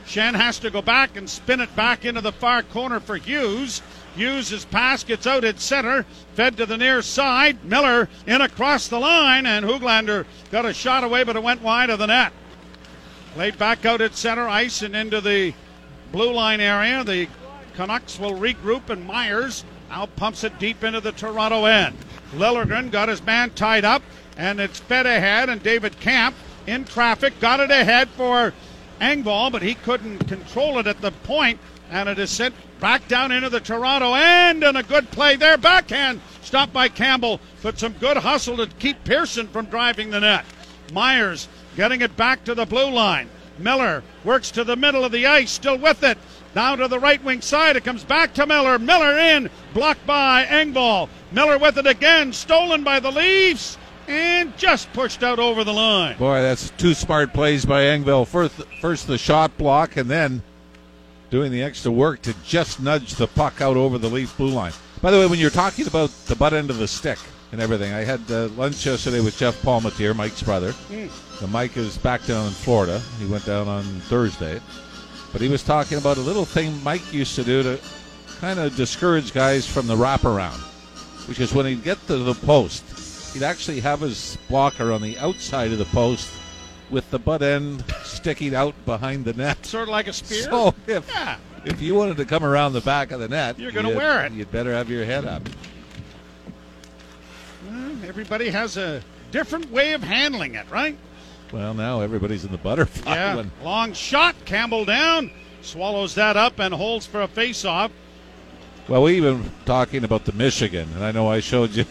Schenn 0.06 0.36
has 0.36 0.60
to 0.60 0.70
go 0.70 0.84
back 0.84 1.18
and 1.18 1.28
spin 1.28 1.62
it 1.62 1.76
back 1.76 2.06
into 2.06 2.22
the 2.22 2.32
far 2.32 2.62
corner 2.62 3.00
for 3.00 3.18
Hughes. 3.18 3.82
Hughes' 4.16 4.66
pass 4.66 5.04
gets 5.04 5.26
out 5.26 5.44
at 5.44 5.60
center, 5.60 6.06
fed 6.36 6.58
to 6.58 6.66
the 6.66 6.78
near 6.78 7.02
side. 7.02 7.66
Miller 7.66 8.08
in 8.28 8.42
across 8.42 8.88
the 8.88 9.00
line, 9.00 9.46
and 9.46 9.66
Hoglander 9.66 10.26
got 10.52 10.66
a 10.66 10.74
shot 10.74 11.04
away, 11.04 11.24
but 11.24 11.36
it 11.36 11.44
went 11.44 11.62
wide 11.62 11.90
of 11.90 12.00
the 12.00 12.06
net. 12.06 12.32
Played 13.34 13.58
back 13.58 13.84
out 13.84 14.02
at 14.02 14.16
center 14.16 14.48
ice 14.48 14.82
and 14.82 14.96
into 14.96 15.20
the 15.20 15.54
blue 16.12 16.32
line 16.32 16.62
area. 16.62 17.04
The 17.04 17.28
Canucks 17.76 18.20
will 18.20 18.34
regroup, 18.34 18.90
and 18.90 19.06
Myers 19.06 19.64
now 19.90 20.06
pumps 20.06 20.44
it 20.44 20.58
deep 20.60 20.84
into 20.84 21.02
the 21.02 21.12
Toronto 21.12 21.66
end. 21.66 21.98
Liljegren 22.34 22.92
got 22.92 23.10
his 23.10 23.24
man 23.24 23.52
tied 23.52 23.86
up, 23.86 24.02
and 24.38 24.60
it's 24.60 24.80
fed 24.80 25.06
ahead, 25.06 25.50
and 25.50 25.62
David 25.62 26.00
Kampf 26.00 26.38
in 26.68 26.86
traffic 26.86 27.40
got 27.40 27.60
it 27.60 27.72
ahead 27.72 28.10
for 28.10 28.54
Engvall, 29.00 29.52
but 29.52 29.62
he 29.62 29.76
couldn't 29.76 30.28
control 30.28 30.80
it 30.80 30.88
at 30.88 31.02
the 31.02 31.12
point, 31.12 31.60
and 31.92 32.10
it 32.10 32.18
is 32.18 32.30
sent 32.30 32.56
back 32.80 33.08
down 33.08 33.32
into 33.32 33.50
the 33.50 33.60
Toronto 33.60 34.14
end, 34.14 34.64
and 34.64 34.78
a 34.78 34.84
good 34.84 35.10
play 35.12 35.36
there. 35.36 35.58
Backhand 35.58 36.22
stopped 36.42 36.74
by 36.74 36.88
Campbell, 36.88 37.40
but 37.62 37.78
some 37.80 37.94
good 37.94 38.18
hustle 38.18 38.58
to 38.58 38.68
keep 38.80 39.04
Pearson 39.04 39.48
from 39.48 39.66
driving 39.66 40.10
the 40.10 40.20
net. 40.20 40.46
Myers 40.94 41.48
getting 41.76 42.02
it 42.02 42.16
back 42.16 42.44
to 42.46 42.56
the 42.56 42.66
blue 42.66 42.90
line. 42.90 43.30
Miller 43.58 44.04
works 44.24 44.52
to 44.52 44.64
the 44.64 44.76
middle 44.76 45.06
of 45.06 45.12
the 45.12 45.26
ice, 45.26 45.52
still 45.52 45.78
with 45.78 46.04
it. 46.04 46.18
Down 46.56 46.78
to 46.78 46.88
the 46.88 47.02
right 47.02 47.22
wing 47.22 47.42
side. 47.42 47.76
It 47.76 47.84
comes 47.84 48.06
back 48.06 48.34
to 48.36 48.46
Miller. 48.46 48.80
Miller 48.80 49.18
in, 49.20 49.50
blocked 49.74 50.08
by 50.08 50.46
Engvall. 50.46 51.10
Miller 51.34 51.58
with 51.58 51.78
it 51.78 51.86
again, 51.86 52.32
stolen 52.32 52.82
by 52.82 53.02
the 53.02 53.12
Leafs, 53.12 53.78
and 54.08 54.58
just 54.58 54.92
pushed 54.94 55.22
out 55.22 55.38
over 55.38 55.66
the 55.66 55.74
line. 55.74 56.18
Boy, 56.18 56.42
that's 56.42 56.70
two 56.78 56.94
smart 56.94 57.34
plays 57.34 57.66
by 57.66 57.84
Engvall. 57.84 58.26
First, 58.26 58.56
first 58.80 59.06
the 59.06 59.18
shot 59.18 59.58
block, 59.58 59.98
and 59.98 60.10
then 60.10 60.42
doing 61.30 61.52
the 61.52 61.62
extra 61.62 61.92
work 61.92 62.22
to 62.22 62.34
just 62.46 62.82
nudge 62.82 63.16
the 63.16 63.28
puck 63.28 63.60
out 63.60 63.76
over 63.76 63.98
the 63.98 64.08
Leaf 64.08 64.38
blue 64.38 64.48
line. 64.48 64.72
By 65.02 65.12
the 65.12 65.20
way, 65.20 65.28
when 65.28 65.40
you're 65.40 65.50
talking 65.50 65.88
about 65.88 66.10
the 66.28 66.38
butt 66.38 66.54
end 66.54 66.70
of 66.70 66.78
the 66.78 66.88
stick 66.88 67.20
and 67.52 67.60
everything, 67.60 67.92
I 67.92 68.06
had 68.06 68.22
uh, 68.32 68.48
lunch 68.56 68.86
yesterday 68.86 69.20
with 69.20 69.38
Jeff 69.38 69.62
Palmateer, 69.62 70.16
Mike's 70.16 70.42
brother. 70.42 70.74
The 71.42 71.48
Mike 71.48 71.76
is 71.76 71.98
back 71.98 72.26
down 72.26 72.48
in 72.48 72.54
Florida. 72.54 73.02
He 73.20 73.26
went 73.26 73.46
down 73.46 73.68
on 73.68 73.84
Thursday. 73.84 74.62
But 75.36 75.42
he 75.42 75.50
was 75.50 75.64
talking 75.64 75.98
about 75.98 76.16
a 76.16 76.22
little 76.22 76.46
thing 76.46 76.82
Mike 76.82 77.12
used 77.12 77.36
to 77.36 77.44
do 77.44 77.62
to 77.62 77.78
kind 78.40 78.58
of 78.58 78.74
discourage 78.78 79.34
guys 79.34 79.68
from 79.68 79.86
the 79.86 79.94
wraparound. 79.94 80.62
Which 81.28 81.42
is 81.42 81.54
when 81.54 81.66
he'd 81.66 81.84
get 81.84 81.98
to 82.08 82.16
the 82.20 82.34
post, 82.34 83.34
he'd 83.34 83.44
actually 83.44 83.82
have 83.82 84.00
his 84.00 84.38
blocker 84.48 84.94
on 84.94 85.02
the 85.02 85.18
outside 85.18 85.74
of 85.74 85.78
the 85.78 85.84
post 85.92 86.32
with 86.90 87.12
the 87.12 87.20
butt 87.20 87.42
end 87.42 87.84
sticking 88.06 88.56
out 88.56 88.76
behind 88.86 89.26
the 89.26 89.34
net. 89.34 89.66
Sort 89.66 89.84
of 89.84 89.90
like 89.90 90.08
a 90.08 90.14
spear. 90.14 90.44
So 90.50 90.74
if, 90.88 91.06
Yeah. 91.10 91.36
if 91.66 91.82
you 91.82 91.96
wanted 91.96 92.16
to 92.16 92.24
come 92.24 92.46
around 92.46 92.72
the 92.72 92.80
back 92.80 93.12
of 93.12 93.20
the 93.20 93.28
net, 93.28 93.60
You're 93.60 93.74
gonna 93.74 93.90
wear 93.94 94.26
it. 94.26 94.32
You'd 94.32 94.54
better 94.54 94.72
have 94.72 94.90
your 94.90 95.04
head 95.04 95.26
up. 95.26 95.42
everybody 98.08 98.52
has 98.52 98.78
a 98.78 99.02
different 99.32 99.70
way 99.70 99.92
of 99.92 100.02
handling 100.02 100.56
it, 100.56 100.66
right? 100.72 100.98
Well, 101.52 101.74
now 101.74 102.02
everybody's 102.02 102.44
in 102.44 102.52
the 102.52 102.58
butterfly. 102.58 103.16
Yeah. 103.16 103.36
one. 103.36 103.52
Long 103.64 103.94
shot. 103.94 104.36
Campbell 104.46 104.86
down. 104.86 105.32
Swallows 105.62 106.16
that 106.16 106.38
up 106.38 106.60
and 106.60 106.74
holds 106.74 107.06
for 107.06 107.22
a 107.22 107.28
face-off. 107.28 107.92
Well, 108.88 109.04
we 109.04 109.18
even 109.18 109.52
talking 109.66 110.04
about 110.04 110.26
the 110.26 110.34
Michigan, 110.34 110.88
and 110.94 111.04
I 111.04 111.12
know 111.12 111.28
I 111.28 111.40
showed 111.40 111.72
you 111.72 111.86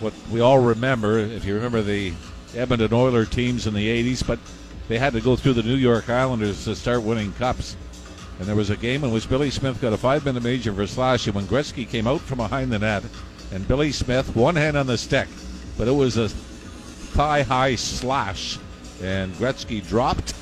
what 0.00 0.12
we 0.32 0.40
all 0.40 0.58
remember. 0.58 1.18
If 1.18 1.44
you 1.44 1.54
remember 1.54 1.80
the 1.80 2.12
Edmonton 2.56 2.92
Oiler 2.92 3.24
teams 3.24 3.68
in 3.68 3.74
the 3.74 3.88
'80s, 3.88 4.26
but 4.26 4.40
they 4.88 4.98
had 4.98 5.12
to 5.12 5.20
go 5.20 5.36
through 5.36 5.52
the 5.52 5.62
New 5.62 5.76
York 5.76 6.10
Islanders 6.10 6.64
to 6.64 6.74
start 6.74 7.02
winning 7.02 7.32
cups. 7.34 7.76
And 8.40 8.48
there 8.48 8.56
was 8.56 8.70
a 8.70 8.76
game 8.76 9.04
in 9.04 9.12
which 9.12 9.28
Billy 9.28 9.50
Smith 9.50 9.80
got 9.80 9.92
a 9.92 9.96
five-minute 9.96 10.42
major 10.42 10.72
for 10.72 10.88
slashing 10.88 11.34
when 11.34 11.46
Gretzky 11.46 11.88
came 11.88 12.08
out 12.08 12.20
from 12.20 12.38
behind 12.38 12.72
the 12.72 12.80
net, 12.80 13.04
and 13.52 13.68
Billy 13.68 13.92
Smith 13.92 14.34
one 14.34 14.56
hand 14.56 14.76
on 14.76 14.88
the 14.88 14.98
stick, 14.98 15.28
but 15.78 15.86
it 15.86 15.92
was 15.92 16.16
a 16.16 16.28
thigh-high 17.12 17.76
slash, 17.76 18.58
and 19.02 19.32
Gretzky 19.34 19.86
dropped. 19.86 20.34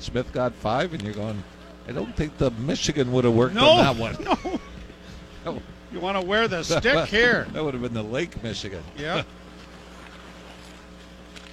Smith 0.00 0.32
got 0.32 0.52
five, 0.54 0.92
and 0.94 1.02
you're 1.02 1.14
going. 1.14 1.42
I 1.88 1.92
don't 1.92 2.14
think 2.16 2.36
the 2.38 2.50
Michigan 2.52 3.10
would 3.12 3.24
have 3.24 3.34
worked 3.34 3.54
No. 3.54 3.68
on 3.70 3.84
that 3.84 3.96
one. 3.96 4.24
No. 4.24 4.60
No. 5.44 5.62
You 5.92 6.00
want 6.00 6.20
to 6.20 6.26
wear 6.26 6.48
the 6.48 6.62
stick 6.62 7.06
here. 7.08 7.46
That 7.52 7.64
would 7.64 7.72
have 7.72 7.82
been 7.82 7.94
the 7.94 8.02
Lake 8.02 8.42
Michigan. 8.42 8.82
Yeah. 8.98 9.22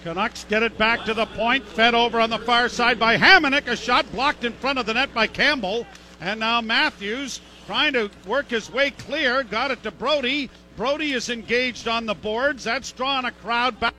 Canucks 0.03 0.43
get 0.45 0.61
it 0.61 0.77
back 0.77 1.05
to 1.05 1.13
the 1.13 1.25
point, 1.25 1.65
fed 1.65 1.95
over 1.95 2.19
on 2.19 2.29
the 2.29 2.37
far 2.39 2.69
side 2.69 2.99
by 2.99 3.17
Hamonic. 3.17 3.67
A 3.67 3.75
shot 3.75 4.11
blocked 4.11 4.43
in 4.43 4.53
front 4.53 4.77
of 4.77 4.85
the 4.85 4.93
net 4.93 5.13
by 5.13 5.25
Campbell. 5.27 5.87
And 6.21 6.39
now 6.39 6.61
Matthews 6.61 7.41
trying 7.65 7.93
to 7.93 8.11
work 8.27 8.49
his 8.49 8.69
way 8.71 8.91
clear. 8.91 9.43
Got 9.43 9.71
it 9.71 9.81
to 9.83 9.91
Brodie. 9.91 10.49
Brodie 10.77 11.13
is 11.13 11.29
engaged 11.29 11.87
on 11.87 12.05
the 12.05 12.13
boards. 12.13 12.63
That's 12.63 12.91
drawing 12.91 13.25
a 13.25 13.31
crowd 13.31 13.79
back. 13.79 13.93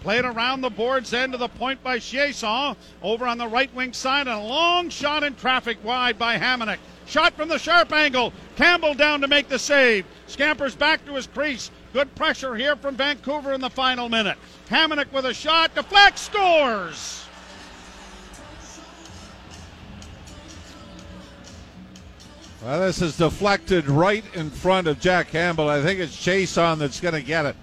Played 0.00 0.24
around 0.24 0.62
the 0.62 0.70
boards, 0.70 1.12
end 1.12 1.34
of 1.34 1.40
the 1.40 1.48
point 1.48 1.82
by 1.82 1.98
Chiasson. 1.98 2.76
Over 3.02 3.26
on 3.26 3.36
the 3.36 3.48
right 3.48 3.72
wing 3.74 3.92
side, 3.92 4.26
and 4.26 4.40
a 4.40 4.42
long 4.42 4.88
shot 4.88 5.22
in 5.22 5.34
traffic 5.34 5.78
wide 5.84 6.18
by 6.18 6.38
Hamonic. 6.38 6.78
Shot 7.06 7.34
from 7.34 7.48
the 7.48 7.58
sharp 7.58 7.92
angle. 7.92 8.32
Campbell 8.56 8.94
down 8.94 9.20
to 9.20 9.28
make 9.28 9.48
the 9.48 9.58
save. 9.58 10.06
Scampers 10.26 10.74
back 10.74 11.04
to 11.04 11.14
his 11.14 11.26
crease. 11.26 11.70
Good 11.92 12.14
pressure 12.14 12.54
here 12.54 12.76
from 12.76 12.96
Vancouver 12.96 13.52
in 13.52 13.60
the 13.60 13.68
final 13.68 14.08
minute. 14.08 14.38
Hamonic 14.68 15.12
with 15.12 15.26
a 15.26 15.34
shot. 15.34 15.74
Deflects, 15.74 16.22
scores. 16.22 17.26
Well, 22.62 22.80
this 22.80 23.02
is 23.02 23.16
deflected 23.16 23.88
right 23.88 24.24
in 24.34 24.50
front 24.50 24.86
of 24.86 25.00
Jack 25.00 25.28
Campbell. 25.28 25.68
I 25.68 25.82
think 25.82 25.98
it's 25.98 26.14
Chiasson 26.14 26.78
that's 26.78 27.00
going 27.00 27.14
to 27.14 27.22
get 27.22 27.46
it. 27.46 27.56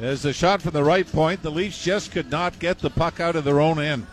There's 0.00 0.22
the 0.22 0.32
shot 0.32 0.62
from 0.62 0.72
the 0.72 0.82
right 0.82 1.06
point. 1.06 1.42
The 1.42 1.50
Leafs 1.50 1.84
just 1.84 2.10
could 2.10 2.30
not 2.30 2.58
get 2.58 2.78
the 2.78 2.88
puck 2.88 3.20
out 3.20 3.36
of 3.36 3.44
their 3.44 3.60
own 3.60 3.78
end. 3.78 4.06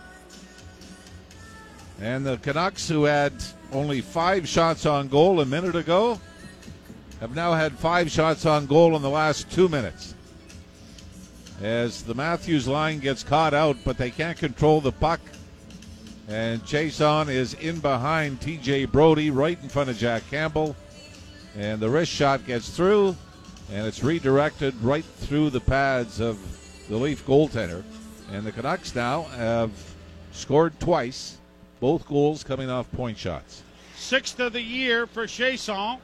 And 2.02 2.26
the 2.26 2.36
Canucks, 2.36 2.89
who 2.89 3.06
had 3.06 3.32
only 3.71 4.02
five 4.02 4.50
shots 4.50 4.86
on 4.86 5.08
goal 5.08 5.39
a 5.39 5.45
minute 5.45 5.78
ago, 5.78 6.19
have 7.21 7.34
now 7.34 7.54
had 7.54 7.71
five 7.71 8.12
shots 8.12 8.45
on 8.45 8.65
goal 8.65 8.97
in 8.97 9.02
the 9.02 9.10
last 9.10 9.50
two 9.50 9.69
minutes. 9.69 10.13
As 11.62 12.04
the 12.04 12.13
Matthews 12.13 12.67
line 12.67 13.00
gets 13.00 13.23
caught 13.23 13.54
out, 13.54 13.78
but 13.86 13.97
they 13.97 14.12
can't 14.12 14.38
control 14.38 14.82
the 14.82 14.91
puck. 14.91 15.21
And 16.28 16.62
Chiasson 16.63 17.30
is 17.30 17.54
in 17.54 17.80
behind 17.80 18.41
TJ 18.41 18.91
Brodie, 18.91 19.32
right 19.32 19.58
in 19.63 19.69
front 19.69 19.89
of 19.89 19.97
Jack 19.97 20.30
Campbell. 20.30 20.76
And 21.56 21.80
the 21.80 21.89
wrist 21.89 22.12
shot 22.12 22.45
gets 22.45 22.69
through, 22.69 23.15
and 23.71 23.86
it's 23.86 24.03
redirected 24.03 24.75
right 24.82 25.03
through 25.03 25.49
the 25.49 25.60
pads 25.60 26.19
of 26.19 26.38
the 26.89 26.97
Leaf 26.97 27.25
goaltender. 27.25 27.84
And 28.32 28.45
the 28.45 28.51
Canucks 28.51 28.95
now 28.95 29.23
have 29.23 29.71
scored 30.32 30.80
twice, 30.80 31.38
both 31.80 32.08
goals 32.08 32.43
coming 32.43 32.69
off 32.69 32.91
point 32.91 33.17
shots. 33.17 33.63
Sixth 33.95 34.39
of 34.39 34.53
the 34.53 34.62
year 34.62 35.08
for 35.08 35.25
Chiasson. 35.25 35.99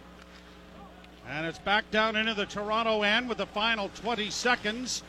And 1.29 1.45
it's 1.45 1.59
back 1.59 1.89
down 1.91 2.15
into 2.15 2.33
the 2.33 2.45
Toronto 2.45 3.01
end 3.01 3.29
with 3.29 3.37
the 3.37 3.45
final 3.45 3.89
20 3.95 4.29
seconds. 4.29 5.03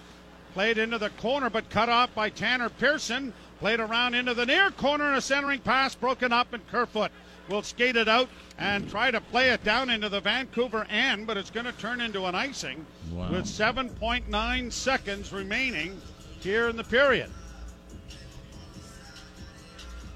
Played 0.53 0.79
into 0.79 0.99
the 0.99 1.11
corner, 1.11 1.51
but 1.51 1.69
cut 1.71 1.89
off 1.89 2.15
by 2.15 2.31
Tanner 2.31 2.69
Pearson. 2.69 3.33
Played 3.59 3.81
around 3.81 4.15
into 4.15 4.35
the 4.35 4.47
near 4.47 4.71
corner 4.71 5.09
and 5.09 5.17
a 5.17 5.21
centering 5.21 5.61
pass 5.61 5.95
broken 5.95 6.33
up, 6.33 6.53
and 6.53 6.67
Kerfoot 6.69 7.11
will 7.49 7.63
skate 7.63 7.97
it 7.97 8.09
out 8.09 8.29
and 8.59 8.89
try 8.89 9.11
to 9.11 9.21
play 9.21 9.51
it 9.51 9.63
down 9.65 9.91
into 9.91 10.09
the 10.09 10.21
Vancouver 10.21 10.87
end, 10.89 11.27
but 11.27 11.37
it's 11.37 11.51
going 11.51 11.67
to 11.67 11.73
turn 11.73 12.01
into 12.01 12.25
an 12.27 12.35
icing 12.35 12.85
Wow. 13.13 13.31
with 13.31 13.45
7.9 13.45 14.73
seconds 14.73 15.33
remaining 15.33 16.01
here 16.41 16.69
in 16.69 16.77
the 16.77 16.85
period. 16.85 17.31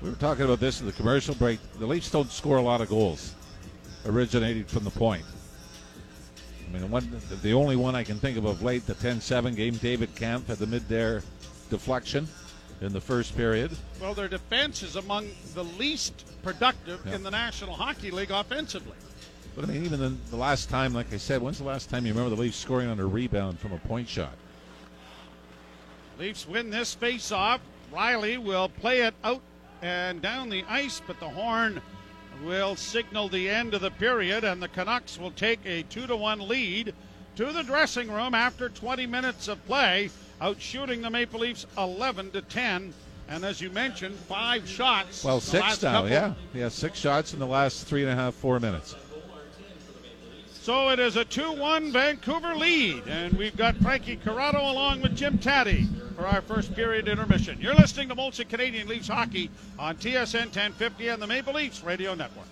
We 0.03 0.11
were 0.11 0.17
talking 0.17 0.45
about 0.45 0.61
this 0.61 0.81
in 0.81 0.87
the 0.87 0.93
commercial 0.93 1.35
break. 1.35 1.59
The 1.79 1.87
Leafs 1.87 2.11
don't 2.11 2.31
score 2.31 2.57
a 2.59 2.63
lot 2.63 2.81
of 2.81 2.89
goals 2.89 3.35
originating 4.07 4.65
from 4.65 4.85
the 4.85 4.91
point. 4.91 5.25
I 6.69 6.73
mean, 6.73 6.83
the, 6.83 6.87
one, 6.87 7.21
the 7.43 7.53
only 7.53 7.77
one 7.77 7.95
I 7.95 8.05
can 8.05 8.19
think 8.19 8.37
of 8.37 8.45
of 8.45 8.63
late, 8.63 8.87
the 8.87 8.95
10 8.95 9.21
7 9.21 9.55
game, 9.55 9.75
David 9.77 10.15
Kampf 10.15 10.49
had 10.49 10.59
the 10.59 10.67
mid 10.67 10.87
there 10.89 11.23
deflection 11.71 12.29
in 12.81 12.93
the 12.93 13.01
first 13.01 13.37
period. 13.37 13.71
Well, 14.01 14.15
their 14.15 14.29
defense 14.29 14.83
is 14.83 14.97
among 14.97 15.29
the 15.55 15.65
least 15.65 16.25
productive 16.43 17.01
Yeah. 17.07 17.17
in 17.17 17.23
the 17.23 17.31
National 17.31 17.75
Hockey 17.75 18.11
League 18.11 18.31
offensively. 18.31 18.97
But 19.57 19.65
I 19.65 19.69
mean, 19.73 19.85
even 19.85 19.99
the, 19.99 20.11
the 20.31 20.37
last 20.37 20.69
time, 20.71 20.93
like 20.95 21.13
I 21.13 21.17
said, 21.17 21.43
when's 21.43 21.59
the 21.59 21.65
last 21.65 21.91
time 21.91 22.07
you 22.07 22.13
remember 22.13 22.35
the 22.35 22.41
Leafs 22.41 22.57
scoring 22.57 22.89
on 22.89 23.01
a 23.01 23.07
rebound 23.07 23.59
from 23.59 23.73
a 23.73 23.79
point 23.79 24.09
shot? 24.09 24.35
Leafs 26.19 26.47
win 26.47 26.71
this 26.71 26.95
face-off. 26.95 27.61
Rielly 27.93 28.39
will 28.43 28.69
play 28.69 29.01
it 29.03 29.15
out 29.25 29.41
and 29.83 30.21
down 30.21 30.49
the 30.49 30.65
ice, 30.69 31.01
but 31.07 31.19
the 31.21 31.29
horn 31.29 31.81
will 32.45 32.77
signal 32.77 33.29
the 33.29 33.49
end 33.49 33.75
of 33.75 33.81
the 33.81 33.91
period, 33.91 34.45
and 34.45 34.63
the 34.63 34.69
Canucks 34.69 35.19
will 35.19 35.31
take 35.33 35.61
a 35.65 35.83
two 35.85 36.07
to 36.07 36.15
one 36.17 36.47
lead 36.47 36.95
to 37.37 37.53
the 37.53 37.63
dressing 37.63 38.11
room 38.11 38.35
after 38.35 38.69
20 38.69 39.07
minutes 39.07 39.49
of 39.49 39.65
play, 39.67 40.11
out 40.41 40.61
shooting 40.61 41.03
the 41.03 41.11
Maple 41.11 41.41
Leafs 41.41 41.67
11 41.77 42.31
to 42.33 42.43
10. 42.43 42.93
And 43.31 43.45
as 43.45 43.61
you 43.61 43.71
mentioned, 43.71 44.15
five 44.15 44.67
shots. 44.67 45.23
Well, 45.23 45.41
six 45.41 45.83
now, 45.83 45.93
couple. 45.93 46.11
yeah. 46.11 46.35
Yeah, 46.55 46.69
six 46.69 46.99
shots 46.99 47.35
in 47.35 47.39
the 47.39 47.47
last 47.47 47.87
three 47.87 48.03
and 48.03 48.11
a 48.11 48.15
half, 48.15 48.35
four 48.35 48.59
minutes. 48.59 48.95
So 50.63 50.91
it 50.91 50.99
is 50.99 51.17
a 51.17 51.25
2 51.25 51.53
1 51.53 51.93
Vancouver 51.93 52.55
lead, 52.55 53.07
and 53.07 53.33
we've 53.39 53.57
got 53.57 53.77
Frankie 53.77 54.17
Corrado 54.17 54.59
along 54.61 55.01
with 55.01 55.17
Jim 55.17 55.39
Tatti 55.39 55.89
for 56.15 56.27
our 56.27 56.43
first 56.43 56.75
period 56.75 57.09
intermission. 57.09 57.59
You're 57.61 57.75
listening 57.75 58.09
to 58.11 58.17
Molson 58.17 58.49
Canadian 58.49 58.87
Leafs 58.89 59.09
Hockey 59.09 59.51
on 59.79 59.97
TSN 59.97 60.47
1050 60.47 61.09
and 61.09 61.23
the 61.23 61.27
Maple 61.27 61.55
Leafs 61.55 61.83
Radio 61.83 62.15
Network. 62.15 62.49